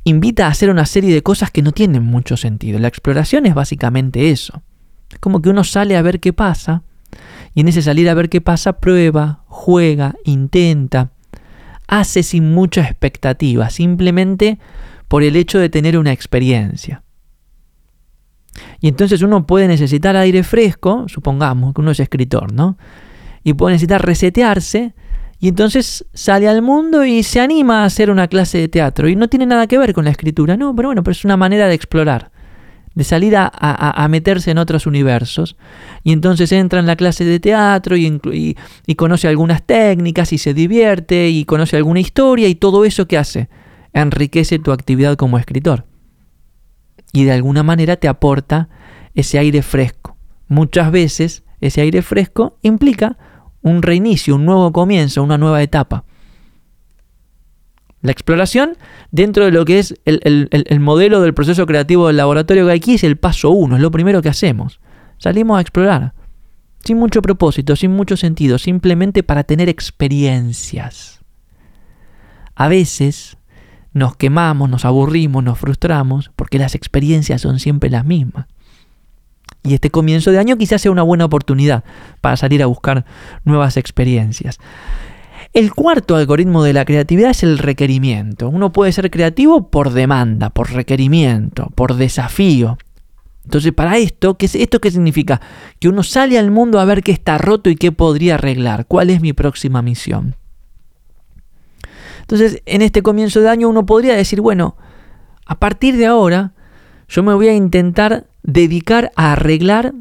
invita 0.03 0.47
a 0.47 0.49
hacer 0.49 0.69
una 0.69 0.85
serie 0.85 1.13
de 1.13 1.23
cosas 1.23 1.51
que 1.51 1.61
no 1.61 1.71
tienen 1.71 2.03
mucho 2.03 2.37
sentido. 2.37 2.79
La 2.79 2.87
exploración 2.87 3.45
es 3.45 3.53
básicamente 3.53 4.31
eso. 4.31 4.61
Es 5.11 5.19
como 5.19 5.41
que 5.41 5.49
uno 5.49 5.63
sale 5.63 5.97
a 5.97 6.01
ver 6.01 6.19
qué 6.19 6.33
pasa 6.33 6.83
y 7.53 7.61
en 7.61 7.67
ese 7.67 7.81
salir 7.81 8.09
a 8.09 8.13
ver 8.13 8.29
qué 8.29 8.41
pasa 8.41 8.73
prueba, 8.73 9.43
juega, 9.47 10.15
intenta, 10.23 11.11
hace 11.87 12.23
sin 12.23 12.53
mucha 12.53 12.81
expectativa, 12.81 13.69
simplemente 13.69 14.59
por 15.07 15.23
el 15.23 15.35
hecho 15.35 15.57
de 15.59 15.69
tener 15.69 15.97
una 15.97 16.11
experiencia. 16.11 17.03
Y 18.79 18.87
entonces 18.87 19.21
uno 19.21 19.47
puede 19.47 19.67
necesitar 19.67 20.15
aire 20.15 20.43
fresco, 20.43 21.05
supongamos 21.07 21.73
que 21.73 21.81
uno 21.81 21.91
es 21.91 21.99
escritor, 21.99 22.53
¿no? 22.53 22.77
Y 23.43 23.53
puede 23.53 23.73
necesitar 23.73 24.05
resetearse 24.05 24.93
y 25.39 25.47
entonces 25.47 26.05
sale 26.13 26.49
al 26.49 26.61
mundo 26.61 27.05
y 27.05 27.23
se 27.23 27.39
anima 27.39 27.83
a 27.83 27.85
hacer 27.85 28.11
una 28.11 28.27
clase 28.27 28.57
de 28.57 28.67
teatro. 28.67 29.07
Y 29.07 29.15
no 29.15 29.29
tiene 29.29 29.45
nada 29.45 29.67
que 29.67 29.77
ver 29.77 29.93
con 29.93 30.03
la 30.03 30.11
escritura, 30.11 30.57
no, 30.57 30.75
pero 30.75 30.89
bueno, 30.89 31.01
pero 31.01 31.13
es 31.13 31.23
una 31.23 31.37
manera 31.37 31.67
de 31.67 31.75
explorar, 31.75 32.31
de 32.93 33.05
salir 33.05 33.35
a, 33.37 34.07
meterse 34.09 34.51
en 34.51 34.57
otros 34.57 34.85
universos. 34.85 35.55
Y 36.03 36.11
entonces 36.11 36.51
entra 36.51 36.81
en 36.81 36.87
la 36.87 36.97
clase 36.97 37.23
de 37.23 37.39
teatro 37.39 37.95
y, 37.95 38.19
y 38.85 38.95
conoce 38.95 39.29
algunas 39.29 39.63
técnicas 39.63 40.33
y 40.33 40.37
se 40.37 40.53
divierte 40.53 41.29
y 41.29 41.45
conoce 41.45 41.77
alguna 41.77 42.01
historia 42.01 42.49
y 42.49 42.55
todo 42.55 42.83
eso 42.83 43.07
que 43.07 43.17
hace 43.17 43.47
enriquece 43.93 44.59
tu 44.59 44.73
actividad 44.73 45.15
como 45.15 45.37
escritor. 45.37 45.85
Y 47.13 47.23
de 47.23 47.31
alguna 47.31 47.63
manera 47.63 47.95
te 47.95 48.09
aporta 48.09 48.67
ese 49.15 49.39
aire 49.39 49.61
fresco. 49.61 50.17
Muchas 50.49 50.91
veces 50.91 51.43
ese 51.61 51.79
aire 51.79 52.01
fresco 52.01 52.57
implica 52.61 53.17
un 53.61 53.81
reinicio, 53.81 54.35
un 54.35 54.45
nuevo 54.45 54.71
comienzo, 54.71 55.23
una 55.23 55.37
nueva 55.37 55.61
etapa. 55.61 56.05
La 58.01 58.11
exploración, 58.11 58.77
dentro 59.11 59.45
de 59.45 59.51
lo 59.51 59.65
que 59.65 59.79
es 59.79 59.93
el, 60.05 60.79
modelo 60.79 61.19
del 61.21 61.33
proceso 61.33 61.65
creativo 61.65 62.07
del 62.07 62.17
laboratorio 62.17 62.65
que 62.65 62.71
aquí, 62.71 62.93
es 62.93 63.03
el 63.03 63.17
paso 63.17 63.49
uno, 63.49 63.75
es 63.75 63.81
lo 63.81 63.91
primero 63.91 64.21
que 64.21 64.29
hacemos. 64.29 64.79
Salimos 65.17 65.57
a 65.57 65.61
explorar, 65.61 66.13
sin 66.83 66.97
mucho 66.97 67.21
propósito, 67.21 67.75
sin 67.75 67.91
mucho 67.91 68.15
sentido, 68.15 68.57
simplemente 68.57 69.21
para 69.21 69.43
tener 69.43 69.67
experiencias. 69.67 71.19
A 72.55 72.69
veces 72.69 73.37
nos 73.91 74.15
quemamos, 74.15 74.69
nos 74.69 74.85
aburrimos, 74.85 75.43
nos 75.43 75.59
frustramos, 75.59 76.31
porque 76.37 76.59
las 76.59 76.75
experiencias 76.75 77.41
son 77.41 77.59
siempre 77.59 77.89
las 77.89 78.05
mismas. 78.05 78.47
Y 79.63 79.73
este 79.73 79.89
comienzo 79.89 80.31
de 80.31 80.39
año 80.39 80.57
quizás 80.57 80.81
sea 80.81 80.91
una 80.91 81.03
buena 81.03 81.25
oportunidad 81.25 81.83
para 82.21 82.37
salir 82.37 82.63
a 82.63 82.67
buscar 82.67 83.05
nuevas 83.43 83.77
experiencias. 83.77 84.57
El 85.53 85.73
cuarto 85.73 86.15
algoritmo 86.15 86.63
de 86.63 86.73
la 86.73 86.85
creatividad 86.85 87.31
es 87.31 87.43
el 87.43 87.57
requerimiento. 87.57 88.49
Uno 88.49 88.71
puede 88.71 88.91
ser 88.91 89.09
creativo 89.09 89.69
por 89.69 89.91
demanda, 89.91 90.49
por 90.51 90.71
requerimiento, 90.71 91.69
por 91.75 91.95
desafío. 91.95 92.77
Entonces, 93.43 93.73
para 93.73 93.97
esto, 93.97 94.37
¿qué, 94.37 94.45
¿esto 94.45 94.79
qué 94.79 94.91
significa? 94.91 95.41
Que 95.79 95.89
uno 95.89 96.03
sale 96.03 96.37
al 96.37 96.51
mundo 96.51 96.79
a 96.79 96.85
ver 96.85 97.01
qué 97.01 97.11
está 97.11 97.39
roto 97.39 97.69
y 97.71 97.75
qué 97.75 97.91
podría 97.91 98.35
arreglar. 98.35 98.85
¿Cuál 98.85 99.09
es 99.09 99.21
mi 99.21 99.33
próxima 99.33 99.81
misión? 99.81 100.35
Entonces, 102.21 102.61
en 102.67 102.83
este 102.83 103.01
comienzo 103.01 103.41
de 103.41 103.49
año 103.49 103.67
uno 103.69 103.87
podría 103.87 104.15
decir, 104.15 104.39
bueno, 104.39 104.77
a 105.47 105.59
partir 105.59 105.97
de 105.97 106.05
ahora 106.05 106.53
yo 107.07 107.23
me 107.23 107.33
voy 107.33 107.47
a 107.47 107.55
intentar 107.55 108.27
dedicar 108.43 109.11
a 109.15 109.33
arreglar 109.33 109.93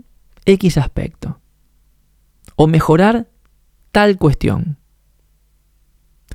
X 0.44 0.78
aspecto 0.78 1.40
o 2.56 2.66
mejorar 2.66 3.28
tal 3.92 4.18
cuestión. 4.18 4.78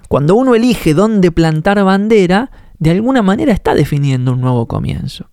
Cuando 0.08 0.36
uno 0.36 0.56
elige 0.56 0.94
dónde 0.94 1.32
plantar 1.32 1.84
bandera, 1.84 2.52
de 2.78 2.92
alguna 2.92 3.22
manera 3.22 3.52
está 3.52 3.74
definiendo 3.74 4.34
un 4.34 4.42
nuevo 4.42 4.68
comienzo. 4.68 5.30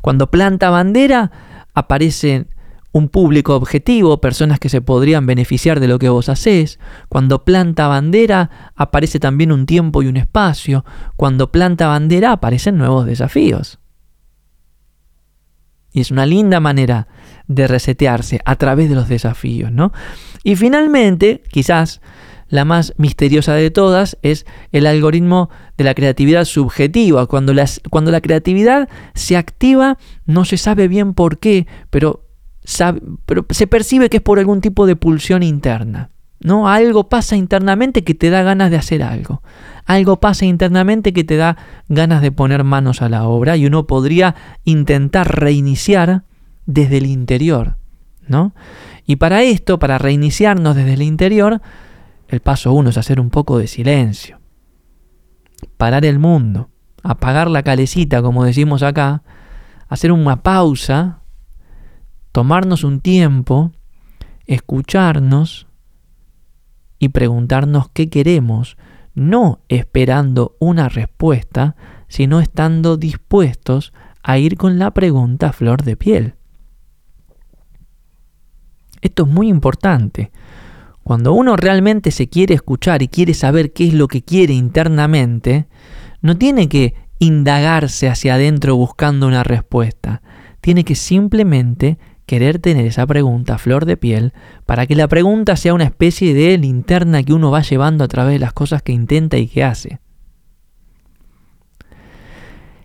Cuando 0.00 0.30
planta 0.30 0.70
bandera, 0.70 1.30
aparece 1.72 2.46
un 2.92 3.08
público 3.08 3.56
objetivo, 3.56 4.20
personas 4.20 4.60
que 4.60 4.68
se 4.68 4.80
podrían 4.80 5.26
beneficiar 5.26 5.80
de 5.80 5.88
lo 5.88 5.98
que 5.98 6.08
vos 6.08 6.28
haces. 6.28 6.78
Cuando 7.08 7.44
planta 7.44 7.88
bandera, 7.88 8.72
aparece 8.76 9.18
también 9.18 9.50
un 9.50 9.66
tiempo 9.66 10.02
y 10.02 10.06
un 10.06 10.16
espacio. 10.16 10.84
Cuando 11.16 11.50
planta 11.50 11.88
bandera, 11.88 12.32
aparecen 12.32 12.78
nuevos 12.78 13.06
desafíos. 13.06 13.80
Y 15.94 16.02
es 16.02 16.10
una 16.10 16.26
linda 16.26 16.60
manera 16.60 17.08
de 17.46 17.66
resetearse 17.66 18.40
a 18.44 18.56
través 18.56 18.90
de 18.90 18.96
los 18.96 19.08
desafíos, 19.08 19.72
¿no? 19.72 19.92
Y 20.42 20.56
finalmente, 20.56 21.42
quizás 21.50 22.02
la 22.48 22.64
más 22.64 22.94
misteriosa 22.98 23.54
de 23.54 23.70
todas 23.70 24.18
es 24.22 24.44
el 24.72 24.86
algoritmo 24.86 25.50
de 25.78 25.84
la 25.84 25.94
creatividad 25.94 26.44
subjetiva. 26.44 27.26
Cuando, 27.26 27.52
cuando 27.90 28.10
la 28.10 28.20
creatividad 28.20 28.88
se 29.14 29.36
activa, 29.36 29.98
no 30.26 30.44
se 30.44 30.56
sabe 30.56 30.88
bien 30.88 31.14
por 31.14 31.38
qué, 31.38 31.66
pero, 31.90 32.26
pero 33.24 33.46
se 33.50 33.66
percibe 33.66 34.10
que 34.10 34.18
es 34.18 34.22
por 34.22 34.38
algún 34.38 34.60
tipo 34.60 34.86
de 34.86 34.96
pulsión 34.96 35.42
interna. 35.42 36.10
¿No? 36.44 36.68
Algo 36.68 37.08
pasa 37.08 37.34
internamente 37.34 38.04
que 38.04 38.14
te 38.14 38.30
da 38.30 38.44
ganas 38.44 38.70
de 38.70 38.76
hacer 38.76 39.02
algo 39.02 39.42
algo 39.84 40.18
pasa 40.20 40.46
internamente 40.46 41.12
que 41.12 41.24
te 41.24 41.36
da 41.36 41.56
ganas 41.88 42.22
de 42.22 42.32
poner 42.32 42.64
manos 42.64 43.02
a 43.02 43.08
la 43.08 43.24
obra 43.24 43.56
y 43.56 43.66
uno 43.66 43.86
podría 43.86 44.34
intentar 44.64 45.40
reiniciar 45.40 46.24
desde 46.66 46.98
el 46.98 47.06
interior, 47.06 47.76
¿no? 48.26 48.54
Y 49.06 49.16
para 49.16 49.42
esto, 49.42 49.78
para 49.78 49.98
reiniciarnos 49.98 50.74
desde 50.74 50.94
el 50.94 51.02
interior, 51.02 51.60
el 52.28 52.40
paso 52.40 52.72
uno 52.72 52.90
es 52.90 52.96
hacer 52.96 53.20
un 53.20 53.28
poco 53.28 53.58
de 53.58 53.66
silencio, 53.66 54.40
parar 55.76 56.06
el 56.06 56.18
mundo, 56.18 56.70
apagar 57.02 57.50
la 57.50 57.62
calecita, 57.62 58.22
como 58.22 58.44
decimos 58.44 58.82
acá, 58.82 59.22
hacer 59.88 60.10
una 60.10 60.42
pausa, 60.42 61.20
tomarnos 62.32 62.82
un 62.82 63.00
tiempo, 63.00 63.72
escucharnos 64.46 65.66
y 67.04 67.08
preguntarnos 67.08 67.88
qué 67.92 68.08
queremos, 68.08 68.76
no 69.14 69.60
esperando 69.68 70.56
una 70.58 70.88
respuesta, 70.88 71.76
sino 72.08 72.40
estando 72.40 72.96
dispuestos 72.96 73.92
a 74.22 74.38
ir 74.38 74.56
con 74.56 74.78
la 74.78 74.92
pregunta 74.92 75.52
flor 75.52 75.82
de 75.82 75.96
piel. 75.96 76.34
Esto 79.00 79.24
es 79.24 79.28
muy 79.28 79.48
importante. 79.48 80.32
Cuando 81.02 81.34
uno 81.34 81.56
realmente 81.56 82.10
se 82.10 82.28
quiere 82.28 82.54
escuchar 82.54 83.02
y 83.02 83.08
quiere 83.08 83.34
saber 83.34 83.72
qué 83.72 83.88
es 83.88 83.94
lo 83.94 84.08
que 84.08 84.22
quiere 84.22 84.54
internamente, 84.54 85.68
no 86.22 86.38
tiene 86.38 86.70
que 86.70 86.94
indagarse 87.18 88.08
hacia 88.08 88.34
adentro 88.34 88.76
buscando 88.76 89.26
una 89.26 89.44
respuesta, 89.44 90.22
tiene 90.62 90.84
que 90.84 90.94
simplemente 90.94 91.98
querer 92.26 92.58
tener 92.58 92.86
esa 92.86 93.06
pregunta 93.06 93.58
flor 93.58 93.84
de 93.84 93.96
piel 93.96 94.32
para 94.66 94.86
que 94.86 94.94
la 94.94 95.08
pregunta 95.08 95.56
sea 95.56 95.74
una 95.74 95.84
especie 95.84 96.34
de 96.34 96.56
linterna 96.58 97.22
que 97.22 97.32
uno 97.32 97.50
va 97.50 97.62
llevando 97.62 98.04
a 98.04 98.08
través 98.08 98.34
de 98.34 98.38
las 98.38 98.52
cosas 98.52 98.82
que 98.82 98.92
intenta 98.92 99.36
y 99.36 99.46
que 99.46 99.64
hace. 99.64 100.00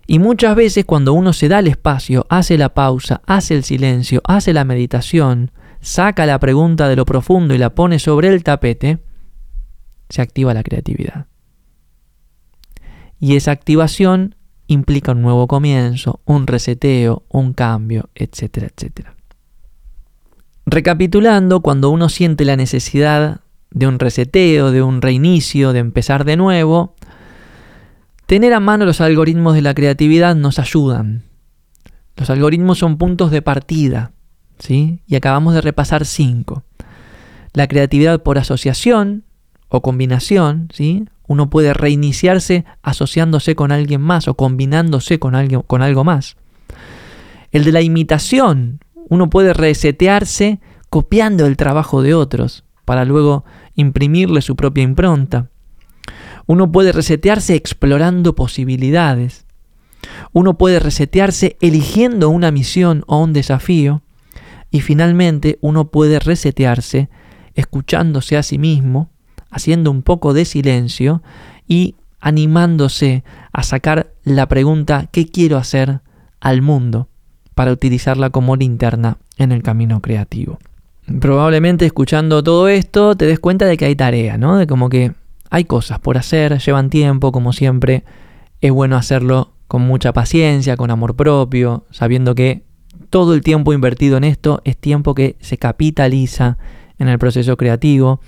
Y 0.08 0.18
muchas 0.18 0.56
veces 0.56 0.86
cuando 0.86 1.14
uno 1.14 1.34
se 1.34 1.48
da 1.48 1.60
el 1.60 1.68
espacio, 1.68 2.26
hace 2.30 2.58
la 2.58 2.74
pausa, 2.74 3.22
hace 3.28 3.54
el 3.54 3.64
silencio, 3.64 4.22
hace 4.26 4.54
la 4.54 4.66
meditación, 4.66 5.52
saca 5.82 6.26
la 6.26 6.40
pregunta 6.40 6.88
de 6.90 6.96
lo 6.96 7.06
profundo 7.06 7.54
y 7.54 7.60
la 7.60 7.76
pone 7.76 8.00
sobre 8.00 8.30
el 8.30 8.44
tapete, 8.44 9.00
se 10.10 10.22
activa 10.22 10.54
la 10.56 10.64
creatividad. 10.64 11.28
Y 13.20 13.36
esa 13.36 13.52
activación 13.52 14.36
implica 14.66 15.12
un 15.12 15.22
nuevo 15.22 15.48
comienzo, 15.48 16.22
un 16.26 16.48
reseteo, 16.48 17.24
un 17.30 17.54
cambio, 17.54 18.10
etcétera, 18.16 18.68
etcétera. 18.68 19.19
Recapitulando, 20.72 21.62
cuando 21.62 21.90
uno 21.90 22.10
siente 22.10 22.46
la 22.46 22.56
necesidad 22.56 23.42
de 23.72 23.88
un 23.88 23.98
reseteo, 23.98 24.72
de 24.72 24.84
un 24.84 25.02
reinicio, 25.02 25.74
de 25.74 25.80
empezar 25.80 26.26
de 26.26 26.38
nuevo, 26.38 26.94
tener 28.28 28.54
a 28.54 28.60
mano 28.60 28.86
los 28.86 29.02
algoritmos 29.02 29.56
de 29.56 29.64
la 29.64 29.74
creatividad 29.74 30.36
nos 30.36 30.60
ayudan. 30.60 31.24
Los 32.16 32.30
algoritmos 32.30 32.78
son 32.78 33.00
puntos 33.00 33.32
de 33.32 33.42
partida, 33.42 34.12
¿sí? 34.60 35.00
Y 35.08 35.16
acabamos 35.16 35.56
de 35.56 35.62
repasar 35.62 36.06
cinco. 36.06 36.64
La 37.54 37.68
creatividad 37.68 38.22
por 38.22 38.38
asociación 38.38 39.24
o 39.70 39.82
combinación, 39.82 40.70
¿sí? 40.72 41.06
Uno 41.26 41.50
puede 41.50 41.74
reiniciarse 41.74 42.66
asociándose 42.84 43.56
con 43.56 43.72
alguien 43.72 44.02
más 44.02 44.28
o 44.28 44.36
combinándose 44.36 45.18
con, 45.18 45.34
alguien, 45.34 45.64
con 45.64 45.82
algo 45.82 46.04
más. 46.04 46.38
El 47.52 47.64
de 47.64 47.72
la 47.72 47.82
imitación, 47.82 48.82
uno 49.10 49.30
puede 49.30 49.54
resetearse 49.54 50.60
copiando 50.90 51.46
el 51.46 51.58
trabajo 51.58 52.02
de 52.02 52.14
otros 52.14 52.64
para 52.86 53.06
luego 53.06 53.44
imprimirle 53.76 54.42
su 54.42 54.56
propia 54.56 54.84
impronta. 54.84 55.50
Uno 56.46 56.72
puede 56.72 56.92
resetearse 56.92 57.56
explorando 57.56 58.34
posibilidades. 58.34 59.46
Uno 60.32 60.58
puede 60.58 60.80
resetearse 60.80 61.58
eligiendo 61.62 62.30
una 62.30 62.52
misión 62.52 63.04
o 63.08 63.22
un 63.22 63.34
desafío. 63.34 64.02
Y 64.72 64.82
finalmente 64.82 65.58
uno 65.62 65.92
puede 65.92 66.20
resetearse 66.20 67.10
escuchándose 67.56 68.38
a 68.38 68.44
sí 68.44 68.58
mismo, 68.58 69.10
haciendo 69.52 69.92
un 69.92 70.02
poco 70.02 70.34
de 70.34 70.46
silencio 70.46 71.22
y 71.68 71.96
animándose 72.20 73.24
a 73.52 73.64
sacar 73.64 74.14
la 74.24 74.48
pregunta 74.48 75.08
¿qué 75.12 75.28
quiero 75.28 75.58
hacer 75.58 76.02
al 76.40 76.62
mundo? 76.62 77.09
Para 77.60 77.74
utilizarla 77.74 78.30
como 78.30 78.56
linterna 78.56 79.18
en 79.38 79.52
el 79.52 79.64
camino 79.64 80.00
creativo. 80.00 80.60
Probablemente 81.20 81.86
escuchando 81.86 82.42
todo 82.42 82.70
esto 82.70 83.18
te 83.18 83.26
des 83.26 83.38
cuenta 83.38 83.66
de 83.66 83.76
que 83.76 83.84
hay 83.84 83.98
tarea, 83.98 84.38
¿no? 84.38 84.56
De 84.56 84.66
como 84.66 84.88
que 84.88 85.12
hay 85.50 85.66
cosas 85.66 86.00
por 86.00 86.18
hacer, 86.18 86.58
llevan 86.60 86.90
tiempo, 86.90 87.34
como 87.34 87.52
siempre. 87.52 88.06
Es 88.62 88.72
bueno 88.72 88.96
hacerlo 88.96 89.52
con 89.68 89.82
mucha 89.82 90.14
paciencia, 90.14 90.78
con 90.78 90.90
amor 90.90 91.18
propio, 91.18 91.84
sabiendo 91.92 92.34
que 92.34 92.64
todo 93.10 93.34
el 93.34 93.42
tiempo 93.42 93.74
invertido 93.74 94.16
en 94.16 94.24
esto 94.24 94.62
es 94.64 94.78
tiempo 94.78 95.14
que 95.14 95.36
se 95.42 95.58
capitaliza 95.58 96.58
en 96.98 97.10
el 97.10 97.20
proceso 97.20 97.58
creativo, 97.58 98.22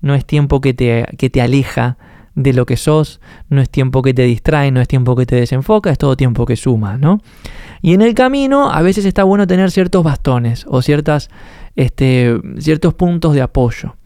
no 0.00 0.14
es 0.14 0.24
tiempo 0.24 0.60
que 0.60 0.72
te, 0.72 1.04
que 1.18 1.30
te 1.30 1.42
aleja 1.42 1.98
de 2.38 2.52
lo 2.52 2.66
que 2.66 2.76
sos, 2.76 3.20
no 3.48 3.60
es 3.60 3.68
tiempo 3.68 4.00
que 4.00 4.14
te 4.14 4.22
distrae, 4.22 4.70
no 4.70 4.80
es 4.80 4.86
tiempo 4.86 5.16
que 5.16 5.26
te 5.26 5.34
desenfoca, 5.34 5.90
es 5.90 5.98
todo 5.98 6.16
tiempo 6.16 6.46
que 6.46 6.54
suma, 6.54 6.96
¿no? 6.96 7.20
Y 7.82 7.94
en 7.94 8.00
el 8.00 8.14
camino 8.14 8.70
a 8.70 8.80
veces 8.80 9.04
está 9.04 9.24
bueno 9.24 9.46
tener 9.48 9.72
ciertos 9.72 10.04
bastones 10.04 10.64
o 10.68 10.80
ciertas, 10.80 11.30
este, 11.74 12.38
ciertos 12.58 12.94
puntos 12.94 13.34
de 13.34 13.42
apoyo. 13.42 13.96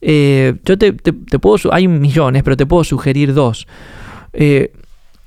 Eh, 0.00 0.54
yo 0.64 0.78
te, 0.78 0.92
puedo, 0.92 1.74
hay 1.74 1.88
millones, 1.88 2.42
pero 2.42 2.56
te 2.56 2.64
puedo 2.64 2.84
sugerir 2.84 3.34
dos. 3.34 3.68
Eh, 4.32 4.72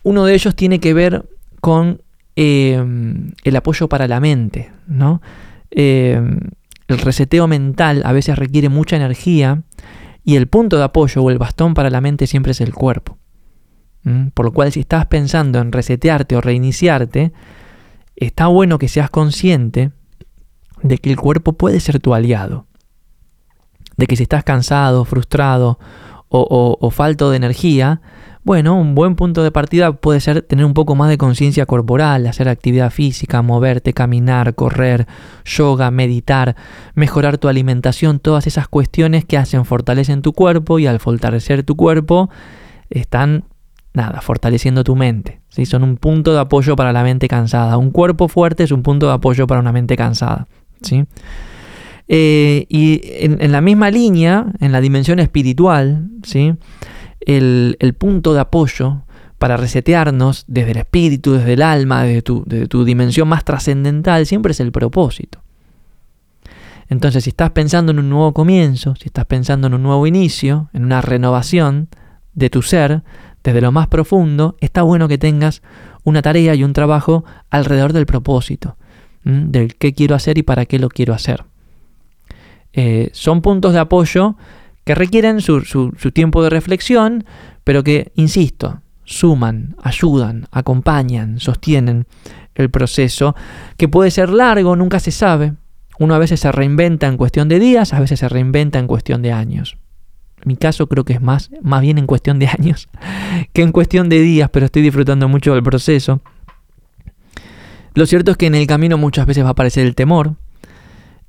uno 0.02 0.26
de 0.26 0.34
ellos 0.34 0.56
tiene 0.56 0.80
que 0.80 0.96
ver 0.96 1.24
con 1.60 2.02
eh, 2.36 2.84
el 3.44 3.56
apoyo 3.56 3.88
para 3.88 4.08
la 4.08 4.20
mente, 4.20 4.72
¿no? 4.88 5.22
el 5.74 6.98
reseteo 6.98 7.48
mental 7.48 8.02
a 8.04 8.12
veces 8.12 8.38
requiere 8.38 8.68
mucha 8.68 8.98
energía 8.98 9.64
y 10.24 10.36
el 10.36 10.48
punto 10.48 10.78
de 10.78 10.84
apoyo 10.84 11.24
o 11.24 11.30
el 11.30 11.38
bastón 11.38 11.74
para 11.74 11.90
la 11.90 12.02
mente 12.02 12.28
siempre 12.28 12.52
es 12.52 12.62
el 12.62 12.74
cuerpo. 12.74 13.18
Por 14.34 14.46
lo 14.46 14.52
cual 14.52 14.72
si 14.72 14.80
estás 14.80 15.06
pensando 15.06 15.60
en 15.60 15.72
resetearte 15.72 16.36
o 16.36 16.42
reiniciarte, 16.42 17.34
está 18.16 18.48
bueno 18.48 18.80
que 18.80 18.88
seas 18.88 19.10
consciente 19.10 19.92
de 20.82 20.98
que 20.98 21.12
el 21.12 21.18
cuerpo 21.18 21.54
puede 21.54 21.80
ser 21.80 22.00
tu 22.00 22.14
aliado. 22.14 22.66
De 23.98 24.08
que 24.08 24.16
si 24.16 24.24
estás 24.24 24.44
cansado, 24.44 25.06
frustrado 25.06 25.78
o, 26.30 26.78
o 26.80 26.90
falto 26.92 27.30
de 27.30 27.38
energía, 27.38 28.02
bueno, 28.44 28.80
un 28.80 28.96
buen 28.96 29.16
punto 29.16 29.44
de 29.44 29.52
partida 29.52 29.92
puede 29.92 30.20
ser 30.20 30.42
tener 30.42 30.66
un 30.66 30.74
poco 30.74 30.96
más 30.96 31.10
de 31.10 31.18
conciencia 31.18 31.68
corporal, 31.68 32.26
hacer 32.26 32.50
actividad 32.50 32.90
física, 32.90 33.44
moverte, 33.44 33.94
caminar, 33.94 34.56
correr, 34.56 35.06
yoga, 35.46 35.92
meditar, 35.92 36.56
mejorar 36.96 37.38
tu 37.38 37.48
alimentación, 37.48 38.20
todas 38.20 38.48
esas 38.48 38.68
cuestiones 38.68 39.26
que 39.26 39.38
hacen 39.38 39.64
fortalecen 39.64 40.24
tu 40.24 40.34
cuerpo 40.34 40.80
y 40.80 40.88
al 40.88 41.00
fortalecer 41.00 41.62
tu 41.64 41.76
cuerpo 41.76 42.32
están, 42.90 43.44
nada, 43.94 44.22
fortaleciendo 44.22 44.84
tu 44.84 44.96
mente. 44.96 45.42
¿sí? 45.50 45.68
Son 45.68 45.84
un 45.84 45.98
punto 45.98 46.34
de 46.34 46.40
apoyo 46.40 46.76
para 46.76 46.92
la 46.94 47.04
mente 47.04 47.28
cansada. 47.28 47.78
Un 47.78 47.92
cuerpo 47.92 48.28
fuerte 48.28 48.64
es 48.64 48.72
un 48.72 48.82
punto 48.82 49.08
de 49.08 49.14
apoyo 49.14 49.46
para 49.46 49.62
una 49.62 49.72
mente 49.72 49.96
cansada. 49.96 50.48
¿sí? 50.82 51.06
Eh, 52.08 52.66
y 52.70 53.02
en, 53.04 53.38
en, 53.40 53.52
la 53.52 53.62
misma 53.62 53.92
línea, 53.92 54.48
en 54.60 54.72
la 54.72 54.82
dimensión 54.82 55.20
espiritual, 55.20 56.10
¿sí? 56.24 56.56
El, 57.26 57.96
punto 57.98 58.34
de 58.34 58.42
apoyo 58.42 59.02
para 59.38 59.58
resetearnos 59.58 60.46
desde 60.48 60.72
el 60.72 60.78
espíritu, 60.78 61.34
desde 61.34 61.54
el 61.54 61.62
alma, 61.62 62.04
desde 62.04 62.22
tu, 62.22 62.86
dimensión 62.86 63.28
más 63.28 63.44
trascendental, 63.44 64.26
siempre 64.26 64.52
es 64.52 64.60
el 64.60 64.72
propósito. 64.72 65.40
Entonces, 66.90 67.24
si 67.24 67.30
estás 67.30 67.52
pensando 67.52 67.92
en 67.92 68.00
un 68.00 68.10
nuevo 68.10 68.34
comienzo, 68.34 68.96
si 68.96 69.08
estás 69.08 69.26
pensando 69.26 69.68
en 69.68 69.74
un 69.74 69.84
nuevo 69.84 70.06
inicio, 70.08 70.70
en 70.74 70.84
una 70.84 71.02
renovación 71.02 71.88
de 72.34 72.50
tu 72.50 72.62
ser, 72.62 73.04
desde 73.44 73.62
lo 73.62 73.72
más 73.72 73.88
profundo, 73.88 74.58
está 74.60 74.82
bueno 74.82 75.08
que 75.08 75.18
tengas 75.18 75.62
una 76.04 76.22
tarea 76.22 76.54
y 76.54 76.64
un 76.64 76.74
trabajo 76.74 77.24
alrededor 77.50 77.94
del 77.94 78.06
propósito, 78.06 78.76
del 79.24 79.76
qué 79.76 79.94
quiero 79.94 80.16
hacer 80.16 80.38
y 80.38 80.44
para 80.44 80.66
qué 80.66 80.80
lo 80.80 80.90
quiero 80.90 81.14
hacer. 81.14 81.46
Eh, 82.74 83.10
son 83.14 83.42
puntos 83.42 83.74
de 83.74 83.80
apoyo 83.80 84.36
que 84.92 84.96
requieren 84.96 85.40
su, 85.40 85.62
tiempo 86.14 86.44
de 86.44 86.50
reflexión, 86.50 87.24
pero 87.64 87.82
que, 87.82 88.12
insisto, 88.16 88.82
suman, 89.06 89.78
ayudan, 89.82 90.50
acompañan, 90.52 91.40
sostienen 91.40 92.08
el 92.56 92.70
proceso, 92.70 93.34
que 93.78 93.88
puede 93.88 94.12
ser 94.12 94.28
largo, 94.32 94.76
nunca 94.76 95.00
se 95.00 95.12
sabe. 95.12 95.54
Uno 95.98 96.14
a 96.14 96.18
veces 96.18 96.42
se 96.42 96.52
reinventa 96.52 97.08
en 97.08 97.16
cuestión 97.16 97.48
de 97.48 97.60
días, 97.60 97.94
a 97.94 98.02
veces 98.02 98.20
se 98.20 98.28
reinventa 98.28 98.80
en 98.80 98.88
cuestión 98.88 99.22
de 99.22 99.32
años. 99.32 99.78
En 100.42 100.50
mi 100.50 100.58
caso 100.58 100.88
creo 100.88 101.06
que 101.06 101.14
es 101.14 101.22
más, 101.22 101.52
más 101.62 101.82
bien 101.82 101.98
en 101.98 102.06
cuestión 102.06 102.38
de 102.38 102.48
años 102.48 102.90
que 103.54 103.62
en 103.62 103.72
cuestión 103.72 104.10
de 104.10 104.20
días, 104.20 104.50
pero 104.50 104.66
estoy 104.66 104.82
disfrutando 104.82 105.30
mucho 105.30 105.54
del 105.54 105.64
proceso. 105.64 106.20
Lo 107.94 108.06
cierto 108.06 108.32
es 108.32 108.36
que 108.36 108.48
en 108.48 108.56
el 108.56 108.68
camino 108.68 108.98
muchas 108.98 109.26
veces 109.26 109.46
va 109.46 109.50
a 109.50 109.52
aparecer 109.52 109.88
el 109.88 109.96
temor, 109.96 110.36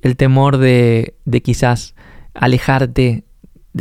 el 0.01 0.17
temor 0.17 0.57
de, 0.57 1.15
de 1.23 1.41
quizás 1.41 1.95
alejarte 2.33 3.23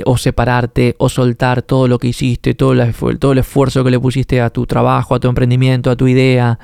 o 0.07 0.17
separarte 0.17 0.95
o 0.99 1.09
soltar 1.09 1.63
todo 1.63 1.87
lo 1.87 1.99
que 1.99 2.09
hiciste, 2.09 2.55
todo, 2.55 2.75
todo 3.19 3.33
el 3.33 3.39
esfuerzo 3.39 3.85
que 3.85 3.91
le 3.91 4.01
pusiste 4.01 4.41
a 4.41 4.51
tu 4.51 4.67
trabajo, 4.67 5.15
a 5.15 5.21
tu 5.21 5.29
emprendimiento, 5.29 5.91
a 5.91 5.97
tu 5.97 6.09
idea, 6.09 6.59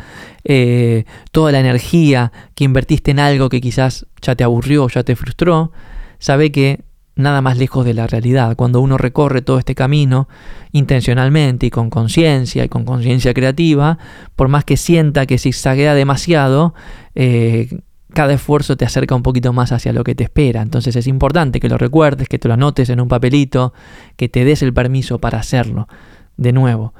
eh, 0.44 1.04
toda 1.30 1.52
la 1.52 1.60
energía 1.60 2.32
que 2.54 2.64
invertiste 2.64 3.10
en 3.10 3.18
algo 3.18 3.48
que 3.48 3.60
quizás 3.60 4.06
ya 4.22 4.34
te 4.34 4.44
aburrió, 4.44 4.88
ya 4.88 5.02
te 5.02 5.14
frustró, 5.14 5.72
sabe 6.18 6.50
que 6.50 6.80
nada 7.16 7.42
más 7.42 7.58
lejos 7.58 7.84
de 7.84 7.94
la 7.94 8.06
realidad. 8.06 8.56
Cuando 8.56 8.80
uno 8.80 8.96
recorre 8.96 9.42
todo 9.42 9.58
este 9.58 9.74
camino 9.74 10.28
intencionalmente 10.72 11.66
y 11.66 11.70
con 11.70 11.90
conciencia 11.90 12.64
y 12.64 12.68
con 12.68 12.84
conciencia 12.84 13.34
creativa, 13.34 13.98
por 14.36 14.48
más 14.48 14.64
que 14.64 14.76
sienta 14.76 15.26
que 15.26 15.36
zigzaguea 15.36 15.94
demasiado, 15.94 16.74
eh, 17.14 17.80
cada 18.18 18.34
esfuerzo 18.34 18.76
te 18.76 18.84
acerca 18.84 19.14
un 19.14 19.22
poquito 19.22 19.52
más 19.52 19.70
hacia 19.70 19.92
lo 19.92 20.02
que 20.02 20.16
te 20.16 20.24
espera. 20.24 20.60
Entonces 20.60 20.96
es 20.96 21.06
importante 21.06 21.60
que 21.60 21.68
lo 21.68 21.78
recuerdes, 21.78 22.28
que 22.28 22.40
te 22.40 22.48
lo 22.48 22.54
anotes 22.54 22.90
en 22.90 23.00
un 23.00 23.06
papelito, 23.06 23.72
que 24.16 24.28
te 24.28 24.44
des 24.44 24.60
el 24.62 24.74
permiso 24.74 25.20
para 25.20 25.38
hacerlo 25.38 25.86
de 26.36 26.52
nuevo. 26.52 26.94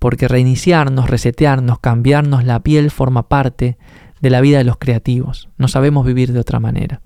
Porque 0.00 0.26
reiniciarnos, 0.26 1.08
resetearnos, 1.08 1.78
cambiarnos 1.78 2.42
la 2.42 2.58
piel 2.58 2.90
forma 2.90 3.28
parte 3.28 3.78
de 4.20 4.30
la 4.30 4.40
vida 4.40 4.58
de 4.58 4.64
los 4.64 4.76
creativos. 4.78 5.48
No 5.58 5.68
sabemos 5.68 6.04
vivir 6.04 6.32
de 6.32 6.40
otra 6.40 6.58
manera. 6.58 7.02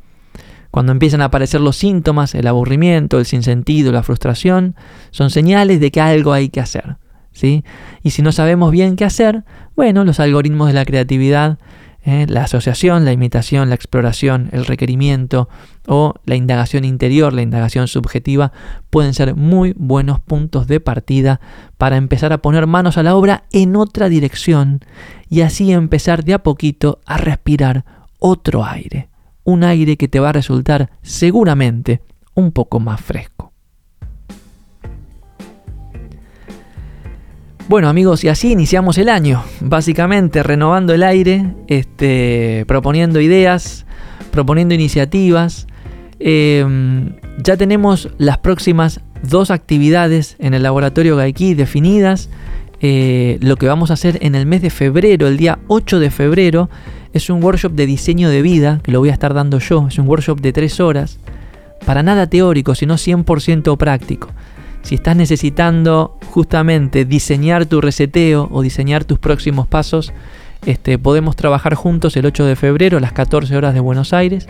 Cuando 0.71 0.93
empiezan 0.93 1.21
a 1.21 1.27
aparecer 1.27 1.61
los 1.61 1.77
síntomas, 1.77 2.35
el 2.35 2.47
aburrimiento, 2.47 3.19
el 3.19 3.27
sinsentido, 3.27 3.93
la 3.93 4.03
frustración, 4.03 4.77
son 5.11 5.29
señales 5.29 5.79
de 5.79 5.91
que 5.91 6.01
algo 6.01 6.33
hay 6.33 6.49
que 6.49 6.61
hacer. 6.61 6.97
¿sí? 7.33 7.65
Y 8.03 8.13
si 8.13 8.23
no 8.23 8.33
sabemos 8.33 8.73
bien 8.73 8.97
qué 8.97 9.05
hacer, 9.05 9.45
bueno, 9.77 10.05
los 10.05 10.21
algoritmos 10.21 10.69
de 10.69 10.73
la 10.73 10.87
creatividad 10.87 11.59
¿eh? 12.05 12.27
la 12.29 12.45
asociación, 12.45 13.05
la 13.05 13.13
imitación, 13.13 13.69
la 13.69 13.75
exploración, 13.75 14.49
el 14.53 14.67
requerimiento 14.67 15.49
o 15.87 16.15
la 16.25 16.37
indagación 16.37 16.85
interior, 16.85 17.33
la 17.33 17.43
indagación 17.43 17.89
subjetiva, 17.89 18.53
pueden 18.91 19.15
ser 19.15 19.35
muy 19.35 19.75
buenos 19.77 20.21
puntos 20.21 20.67
de 20.67 20.81
partida 20.81 21.41
para 21.77 21.97
empezar 21.97 22.33
a 22.33 22.39
poner 22.39 22.67
manos 22.67 22.99
a 22.99 23.03
la 23.03 23.15
obra 23.15 23.45
en 23.53 23.77
otra 23.77 24.09
dirección 24.09 24.81
y 25.29 25.43
así 25.43 25.73
empezar 25.73 26.25
de 26.25 26.35
a 26.35 26.43
poquito 26.43 27.01
a 27.07 27.19
respirar 27.19 27.85
otro 28.19 28.65
aire, 28.65 29.09
un 29.45 29.65
aire 29.65 29.97
que 29.97 30.09
te 30.09 30.21
va 30.21 30.31
a 30.31 30.33
resultar 30.33 30.91
seguramente 31.03 32.03
un 32.35 32.53
poco 32.53 32.81
más 32.81 33.01
fresco. 33.01 33.38
Bueno 37.69 37.91
amigos, 37.91 38.25
y 38.25 38.29
así 38.29 38.53
iniciamos 38.53 38.97
el 38.97 39.11
año, 39.11 39.45
básicamente 39.61 40.43
renovando 40.43 40.95
el 40.95 41.03
aire, 41.03 41.53
este, 41.67 42.65
proponiendo 42.67 43.21
ideas, 43.21 43.85
proponiendo 44.31 44.75
iniciativas. 44.75 45.67
Em, 46.19 47.17
ya 47.37 47.59
tenemos 47.59 48.09
las 48.17 48.39
próximas 48.39 49.03
dos 49.23 49.51
actividades 49.51 50.37
en 50.39 50.55
el 50.55 50.63
laboratorio 50.63 51.17
Gaiki 51.17 51.53
definidas. 51.53 52.31
Eh, 52.81 53.37
lo 53.43 53.57
que 53.57 53.67
vamos 53.67 53.91
a 53.91 53.95
hacer 53.95 54.17
en 54.23 54.35
el 54.35 54.47
mes 54.47 54.63
de 54.63 54.71
febrero, 54.71 55.29
el 55.29 55.37
día 55.37 55.59
8 55.67 56.01
de 56.01 56.11
febrero, 56.11 56.71
es 57.13 57.29
un 57.29 57.45
workshop 57.45 57.73
de 57.73 57.85
diseño 57.85 58.31
de 58.31 58.41
vida, 58.41 58.81
que 58.83 58.93
lo 58.93 59.01
voy 59.01 59.11
a 59.11 59.13
estar 59.13 59.35
dando 59.35 59.59
yo. 59.59 59.89
Es 59.89 59.99
un 59.99 60.09
workshop 60.09 60.41
de 60.41 60.55
tres 60.55 60.81
horas, 60.81 61.19
para 61.85 62.03
nada 62.03 62.29
teórico, 62.29 62.75
sino 62.75 62.95
100% 62.95 63.77
práctico. 63.77 64.31
Si 64.83 64.95
estás 64.95 65.17
necesitando 65.17 66.19
justamente 66.31 67.05
diseñar 67.05 67.67
tu 67.67 67.81
reseteo 67.81 68.49
o 68.51 68.63
diseñar 68.63 69.05
tus 69.05 69.19
próximos 69.19 69.67
pasos, 69.67 70.13
este, 70.67 70.99
podemos 70.99 71.37
trabajar 71.37 71.75
juntos 71.75 72.17
el 72.17 72.27
8 72.27 72.45
de 72.45 72.57
febrero 72.57 72.99
a 72.99 73.01
las 73.01 73.13
14 73.13 73.57
horas 73.57 73.75
de 73.75 73.81
Buenos 73.81 74.13
Aires 74.13 74.47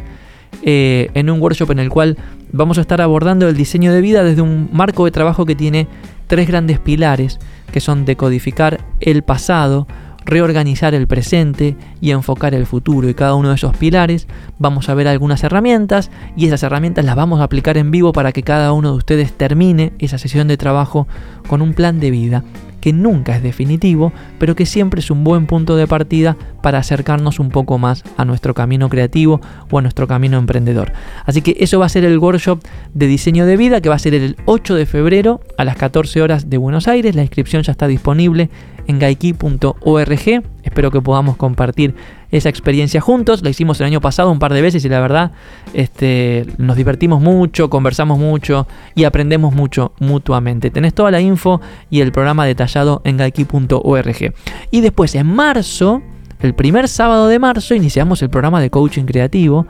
eh, 0.62 1.10
en 1.14 1.30
un 1.30 1.40
workshop 1.40 1.70
en 1.70 1.78
el 1.78 1.90
cual 1.90 2.16
vamos 2.52 2.78
a 2.78 2.80
estar 2.80 3.00
abordando 3.00 3.48
el 3.48 3.56
diseño 3.56 3.92
de 3.92 4.00
vida 4.00 4.24
desde 4.24 4.42
un 4.42 4.70
marco 4.72 5.04
de 5.04 5.10
trabajo 5.10 5.44
que 5.44 5.54
tiene 5.54 5.86
tres 6.26 6.48
grandes 6.48 6.78
pilares 6.78 7.38
que 7.72 7.80
son 7.80 8.04
decodificar 8.04 8.80
el 9.00 9.22
pasado, 9.22 9.86
reorganizar 10.28 10.94
el 10.94 11.06
presente 11.06 11.76
y 12.00 12.10
enfocar 12.10 12.54
el 12.54 12.66
futuro. 12.66 13.08
Y 13.08 13.14
cada 13.14 13.34
uno 13.34 13.48
de 13.48 13.54
esos 13.54 13.76
pilares 13.76 14.28
vamos 14.58 14.88
a 14.88 14.94
ver 14.94 15.08
algunas 15.08 15.42
herramientas 15.42 16.10
y 16.36 16.46
esas 16.46 16.62
herramientas 16.62 17.04
las 17.04 17.16
vamos 17.16 17.40
a 17.40 17.44
aplicar 17.44 17.78
en 17.78 17.90
vivo 17.90 18.12
para 18.12 18.32
que 18.32 18.42
cada 18.42 18.72
uno 18.72 18.92
de 18.92 18.98
ustedes 18.98 19.32
termine 19.32 19.92
esa 19.98 20.18
sesión 20.18 20.46
de 20.46 20.56
trabajo 20.56 21.08
con 21.48 21.62
un 21.62 21.72
plan 21.72 21.98
de 21.98 22.10
vida 22.10 22.44
que 22.80 22.92
nunca 22.92 23.34
es 23.34 23.42
definitivo, 23.42 24.12
pero 24.38 24.54
que 24.54 24.66
siempre 24.66 25.00
es 25.00 25.10
un 25.10 25.24
buen 25.24 25.46
punto 25.46 25.76
de 25.76 25.86
partida 25.86 26.36
para 26.62 26.78
acercarnos 26.78 27.40
un 27.40 27.50
poco 27.50 27.78
más 27.78 28.04
a 28.16 28.24
nuestro 28.24 28.54
camino 28.54 28.88
creativo 28.88 29.40
o 29.70 29.78
a 29.78 29.82
nuestro 29.82 30.06
camino 30.06 30.38
emprendedor. 30.38 30.92
Así 31.24 31.42
que 31.42 31.56
eso 31.58 31.80
va 31.80 31.86
a 31.86 31.90
ser 31.90 32.04
el 32.04 32.18
workshop 32.18 32.60
de 32.94 33.06
diseño 33.06 33.46
de 33.46 33.56
vida 33.56 33.80
que 33.80 33.88
va 33.88 33.96
a 33.96 33.98
ser 33.98 34.14
el 34.14 34.36
8 34.44 34.74
de 34.76 34.86
febrero 34.86 35.40
a 35.56 35.64
las 35.64 35.76
14 35.76 36.22
horas 36.22 36.50
de 36.50 36.58
Buenos 36.58 36.86
Aires. 36.86 37.16
La 37.16 37.22
inscripción 37.22 37.62
ya 37.62 37.72
está 37.72 37.88
disponible 37.88 38.48
en 38.88 38.98
gaiki.org. 38.98 40.42
Espero 40.64 40.90
que 40.90 41.00
podamos 41.00 41.36
compartir 41.36 41.94
esa 42.32 42.48
experiencia 42.48 43.00
juntos. 43.00 43.42
La 43.42 43.50
hicimos 43.50 43.78
el 43.80 43.86
año 43.86 44.00
pasado 44.00 44.32
un 44.32 44.40
par 44.40 44.52
de 44.52 44.62
veces 44.62 44.84
y 44.84 44.88
la 44.88 45.00
verdad 45.00 45.30
este, 45.74 46.46
nos 46.58 46.76
divertimos 46.76 47.20
mucho, 47.20 47.70
conversamos 47.70 48.18
mucho 48.18 48.66
y 48.94 49.04
aprendemos 49.04 49.54
mucho 49.54 49.92
mutuamente. 50.00 50.70
Tenés 50.70 50.94
toda 50.94 51.10
la 51.10 51.20
info 51.20 51.60
y 51.90 52.00
el 52.00 52.10
programa 52.10 52.46
detallado 52.46 53.02
en 53.04 53.18
gaiki.org. 53.18 54.34
Y 54.70 54.80
después 54.80 55.14
en 55.14 55.26
marzo, 55.26 56.02
el 56.40 56.54
primer 56.54 56.88
sábado 56.88 57.28
de 57.28 57.38
marzo, 57.38 57.74
iniciamos 57.74 58.22
el 58.22 58.30
programa 58.30 58.60
de 58.60 58.70
coaching 58.70 59.04
creativo 59.04 59.66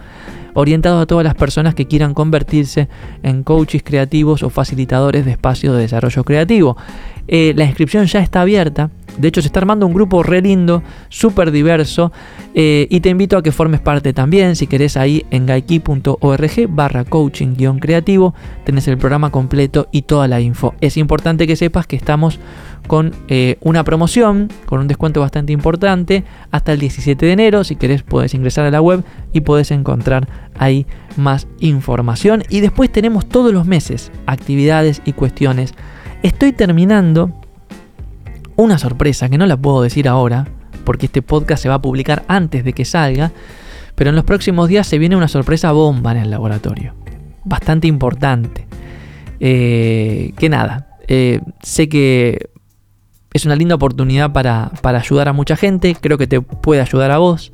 orientado 0.54 1.00
a 1.00 1.06
todas 1.06 1.24
las 1.24 1.34
personas 1.34 1.74
que 1.74 1.86
quieran 1.86 2.14
convertirse 2.14 2.88
en 3.22 3.44
coaches 3.44 3.82
creativos 3.84 4.42
o 4.42 4.50
facilitadores 4.50 5.24
de 5.24 5.32
espacios 5.32 5.74
de 5.74 5.82
desarrollo 5.82 6.24
creativo. 6.24 6.76
Eh, 7.28 7.52
la 7.56 7.64
inscripción 7.64 8.06
ya 8.06 8.20
está 8.20 8.40
abierta. 8.40 8.90
De 9.18 9.28
hecho, 9.28 9.42
se 9.42 9.48
está 9.48 9.60
armando 9.60 9.86
un 9.86 9.94
grupo 9.94 10.22
re 10.22 10.40
lindo, 10.40 10.82
súper 11.08 11.50
diverso. 11.50 12.12
Eh, 12.54 12.86
y 12.90 13.00
te 13.00 13.08
invito 13.08 13.36
a 13.36 13.42
que 13.42 13.52
formes 13.52 13.80
parte 13.80 14.12
también. 14.12 14.56
Si 14.56 14.66
querés, 14.66 14.96
ahí 14.96 15.24
en 15.30 15.46
gaiki.org 15.46 16.68
barra 16.68 17.04
coaching 17.04 17.54
creativo. 17.80 18.34
Tenés 18.64 18.88
el 18.88 18.98
programa 18.98 19.30
completo 19.30 19.88
y 19.92 20.02
toda 20.02 20.28
la 20.28 20.40
info. 20.40 20.74
Es 20.80 20.96
importante 20.96 21.46
que 21.46 21.56
sepas 21.56 21.86
que 21.86 21.96
estamos 21.96 22.38
con 22.86 23.12
eh, 23.28 23.58
una 23.60 23.84
promoción, 23.84 24.48
con 24.64 24.80
un 24.80 24.88
descuento 24.88 25.20
bastante 25.20 25.52
importante, 25.52 26.24
hasta 26.50 26.72
el 26.72 26.78
17 26.78 27.26
de 27.26 27.32
enero. 27.32 27.64
Si 27.64 27.76
querés, 27.76 28.02
puedes 28.02 28.32
ingresar 28.34 28.64
a 28.64 28.70
la 28.70 28.80
web 28.80 29.04
y 29.32 29.42
puedes 29.42 29.70
encontrar 29.70 30.28
ahí 30.58 30.86
más 31.16 31.46
información. 31.60 32.44
Y 32.48 32.60
después 32.60 32.90
tenemos 32.90 33.28
todos 33.28 33.52
los 33.52 33.66
meses 33.66 34.10
actividades 34.26 35.02
y 35.04 35.12
cuestiones 35.12 35.74
Estoy 36.22 36.52
terminando 36.52 37.32
una 38.58 38.76
sorpresa 38.76 39.28
que 39.28 39.38
no 39.38 39.46
la 39.46 39.56
puedo 39.56 39.82
decir 39.82 40.08
ahora, 40.08 40.48
porque 40.84 41.06
este 41.06 41.22
podcast 41.22 41.62
se 41.62 41.68
va 41.68 41.76
a 41.76 41.82
publicar 41.82 42.24
antes 42.26 42.64
de 42.64 42.72
que 42.72 42.84
salga, 42.84 43.30
pero 43.94 44.10
en 44.10 44.16
los 44.16 44.24
próximos 44.24 44.68
días 44.68 44.86
se 44.86 44.98
viene 44.98 45.16
una 45.16 45.28
sorpresa 45.28 45.70
bomba 45.70 46.10
en 46.10 46.18
el 46.18 46.30
laboratorio. 46.30 46.94
Bastante 47.44 47.86
importante. 47.86 48.66
Eh, 49.38 50.32
que 50.36 50.48
nada, 50.48 50.88
eh, 51.06 51.40
sé 51.62 51.88
que 51.88 52.50
es 53.32 53.46
una 53.46 53.54
linda 53.54 53.76
oportunidad 53.76 54.32
para, 54.32 54.72
ayudar 54.82 55.28
a 55.28 55.32
mucha 55.32 55.54
gente, 55.54 55.94
creo 55.94 56.18
que 56.18 56.26
te 56.26 56.40
puede 56.40 56.80
ayudar 56.80 57.12
a 57.12 57.18
vos 57.18 57.52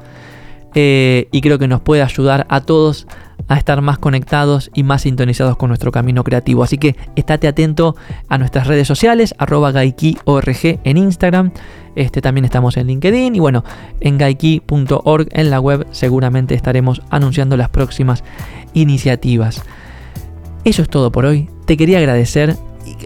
eh, 0.74 1.28
y 1.32 1.42
creo 1.42 1.58
que 1.58 1.68
nos 1.68 1.82
puede 1.82 2.00
ayudar 2.00 2.46
a 2.48 2.62
todos 2.62 3.06
a 3.48 3.56
estar 3.56 3.80
más 3.82 3.98
conectados 3.98 4.70
y 4.74 4.82
más 4.82 5.02
sintonizados 5.02 5.56
con 5.56 5.68
nuestro 5.68 5.92
camino 5.92 6.24
creativo. 6.24 6.62
Así 6.62 6.78
que 6.78 6.96
estate 7.16 7.48
atento 7.48 7.96
a 8.28 8.38
nuestras 8.38 8.66
redes 8.66 8.88
sociales, 8.88 9.34
arroba 9.38 9.72
gaiki.org 9.72 10.80
en 10.84 10.96
Instagram. 10.96 11.52
Este, 11.96 12.20
también 12.20 12.44
estamos 12.44 12.76
en 12.76 12.88
LinkedIn 12.88 13.36
y 13.36 13.40
bueno, 13.40 13.64
en 14.00 14.18
gaiki.org 14.18 15.28
en 15.30 15.50
la 15.50 15.60
web 15.60 15.86
seguramente 15.92 16.54
estaremos 16.54 17.02
anunciando 17.10 17.56
las 17.56 17.68
próximas 17.68 18.24
iniciativas. 18.72 19.62
Eso 20.64 20.82
es 20.82 20.88
todo 20.88 21.12
por 21.12 21.26
hoy. 21.26 21.48
Te 21.66 21.76
quería 21.76 21.98
agradecer 21.98 22.56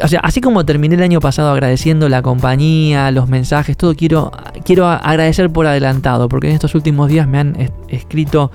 o 0.02 0.08
sea, 0.08 0.20
así 0.20 0.40
como 0.40 0.64
terminé 0.64 0.96
el 0.96 1.02
año 1.02 1.20
pasado 1.20 1.50
agradeciendo 1.50 2.08
la 2.08 2.22
compañía, 2.22 3.10
los 3.10 3.28
mensajes, 3.28 3.76
todo, 3.76 3.94
quiero, 3.94 4.32
quiero 4.64 4.86
agradecer 4.86 5.50
por 5.50 5.66
adelantado, 5.66 6.28
porque 6.28 6.48
en 6.48 6.54
estos 6.54 6.74
últimos 6.74 7.08
días 7.08 7.28
me 7.28 7.38
han 7.38 7.70
escrito 7.88 8.50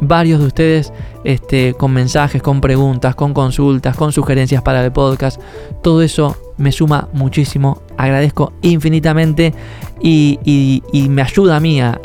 varios 0.00 0.40
de 0.40 0.46
ustedes 0.46 0.92
este, 1.24 1.74
con 1.74 1.92
mensajes, 1.92 2.42
con 2.42 2.60
preguntas, 2.60 3.14
con 3.14 3.34
consultas, 3.34 3.96
con 3.96 4.12
sugerencias 4.12 4.62
para 4.62 4.84
el 4.84 4.92
podcast. 4.92 5.40
Todo 5.82 6.02
eso 6.02 6.36
me 6.56 6.72
suma 6.72 7.08
muchísimo, 7.12 7.82
agradezco 7.96 8.52
infinitamente 8.62 9.52
y, 10.00 10.82
me 11.08 11.22
ayuda 11.22 11.56
a 11.56 11.60
mí 11.60 11.80
a, 11.80 11.98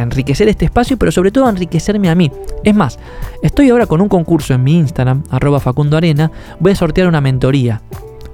enriquecer 0.00 0.48
este 0.48 0.64
espacio, 0.66 0.96
pero 0.96 1.10
sobre 1.12 1.30
todo 1.30 1.46
a 1.46 1.50
enriquecerme 1.50 2.08
a 2.08 2.14
mí. 2.14 2.30
Es 2.64 2.74
más, 2.74 2.98
estoy 3.42 3.70
ahora 3.70 3.86
con 3.86 4.00
un 4.00 4.08
concurso 4.08 4.54
en 4.54 4.64
mi 4.64 4.76
Instagram, 4.76 5.24
arroba 5.30 5.60
Facundo 5.60 5.96
Arena, 5.96 6.30
voy 6.60 6.72
a 6.72 6.76
sortear 6.76 7.08
una 7.08 7.20
mentoría 7.20 7.82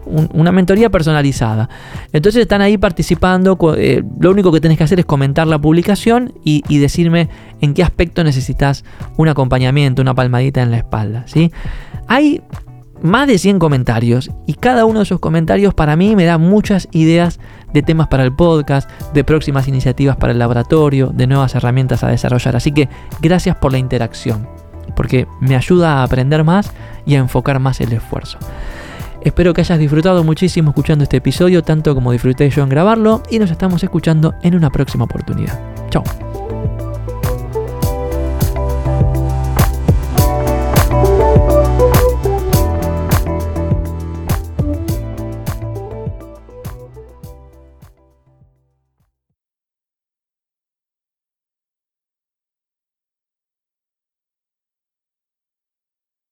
una 0.07 0.53
mentoría 0.53 0.91
personalizada. 0.91 1.69
Entonces 2.13 2.43
están 2.43 2.61
ahí 2.61 2.79
participando. 2.79 3.59
Eh, 3.77 4.03
lo 4.21 4.31
único 4.31 4.53
que 4.53 4.61
tenés 4.61 4.79
que 4.79 4.85
hacer 4.85 5.01
es 5.01 5.07
comentar 5.07 5.47
la 5.47 5.59
publicación 5.59 6.35
y, 6.45 6.63
decirme 6.79 7.29
en 7.61 7.75
qué 7.75 7.83
aspecto 7.83 8.25
necesitas 8.25 8.85
un 9.17 9.29
acompañamiento, 9.29 10.03
una 10.03 10.15
palmadita 10.15 10.63
en 10.63 10.71
la 10.71 10.79
espalda. 10.79 11.25
¿sí? 11.27 11.53
Hay 12.09 12.43
más 13.03 13.27
de 13.27 13.39
100 13.39 13.59
comentarios 13.59 14.31
y 14.47 14.55
cada 14.55 14.85
uno 14.85 15.01
de 15.01 15.05
esos 15.05 15.21
comentarios 15.21 15.75
para 15.75 15.97
mí 15.97 16.17
me 16.17 16.25
da 16.25 16.39
muchas 16.39 16.89
ideas 16.93 17.41
de 17.73 17.83
temas 17.83 18.09
para 18.09 18.25
el 18.25 18.35
podcast, 18.35 18.89
de 19.13 19.25
próximas 19.25 19.69
iniciativas 19.69 20.17
para 20.17 20.33
el 20.33 20.39
laboratorio, 20.39 21.09
de 21.09 21.27
nuevas 21.27 21.55
herramientas 21.55 22.05
a 22.05 22.09
desarrollar. 22.09 22.57
Así 22.57 22.73
que 22.73 22.89
gracias 23.21 23.57
por 23.57 23.73
la 23.73 23.79
interacción, 23.79 24.49
porque 24.95 25.27
me 25.41 25.57
ayuda 25.57 25.99
a 25.99 26.03
aprender 26.05 26.45
más 26.45 26.73
y 27.07 27.15
a 27.15 27.19
enfocar 27.19 27.59
más 27.59 27.81
el 27.81 27.93
esfuerzo. 27.93 28.39
Espero 29.25 29.55
que 29.55 29.61
hayas 29.61 29.79
disfrutado 29.79 30.25
muchísimo 30.25 30.71
escuchando 30.71 31.05
este 31.05 31.19
episodio, 31.19 31.63
tanto 31.63 31.95
como 31.95 32.13
disfruté 32.13 32.51
yo 32.51 32.63
en 32.63 32.69
grabarlo, 32.69 33.23
y 33.31 33.39
nos 33.39 33.51
estamos 33.51 33.83
escuchando 33.83 34.35
en 34.43 34.55
una 34.55 34.71
próxima 34.71 35.05
oportunidad. 35.05 35.61
Chao. 35.91 36.03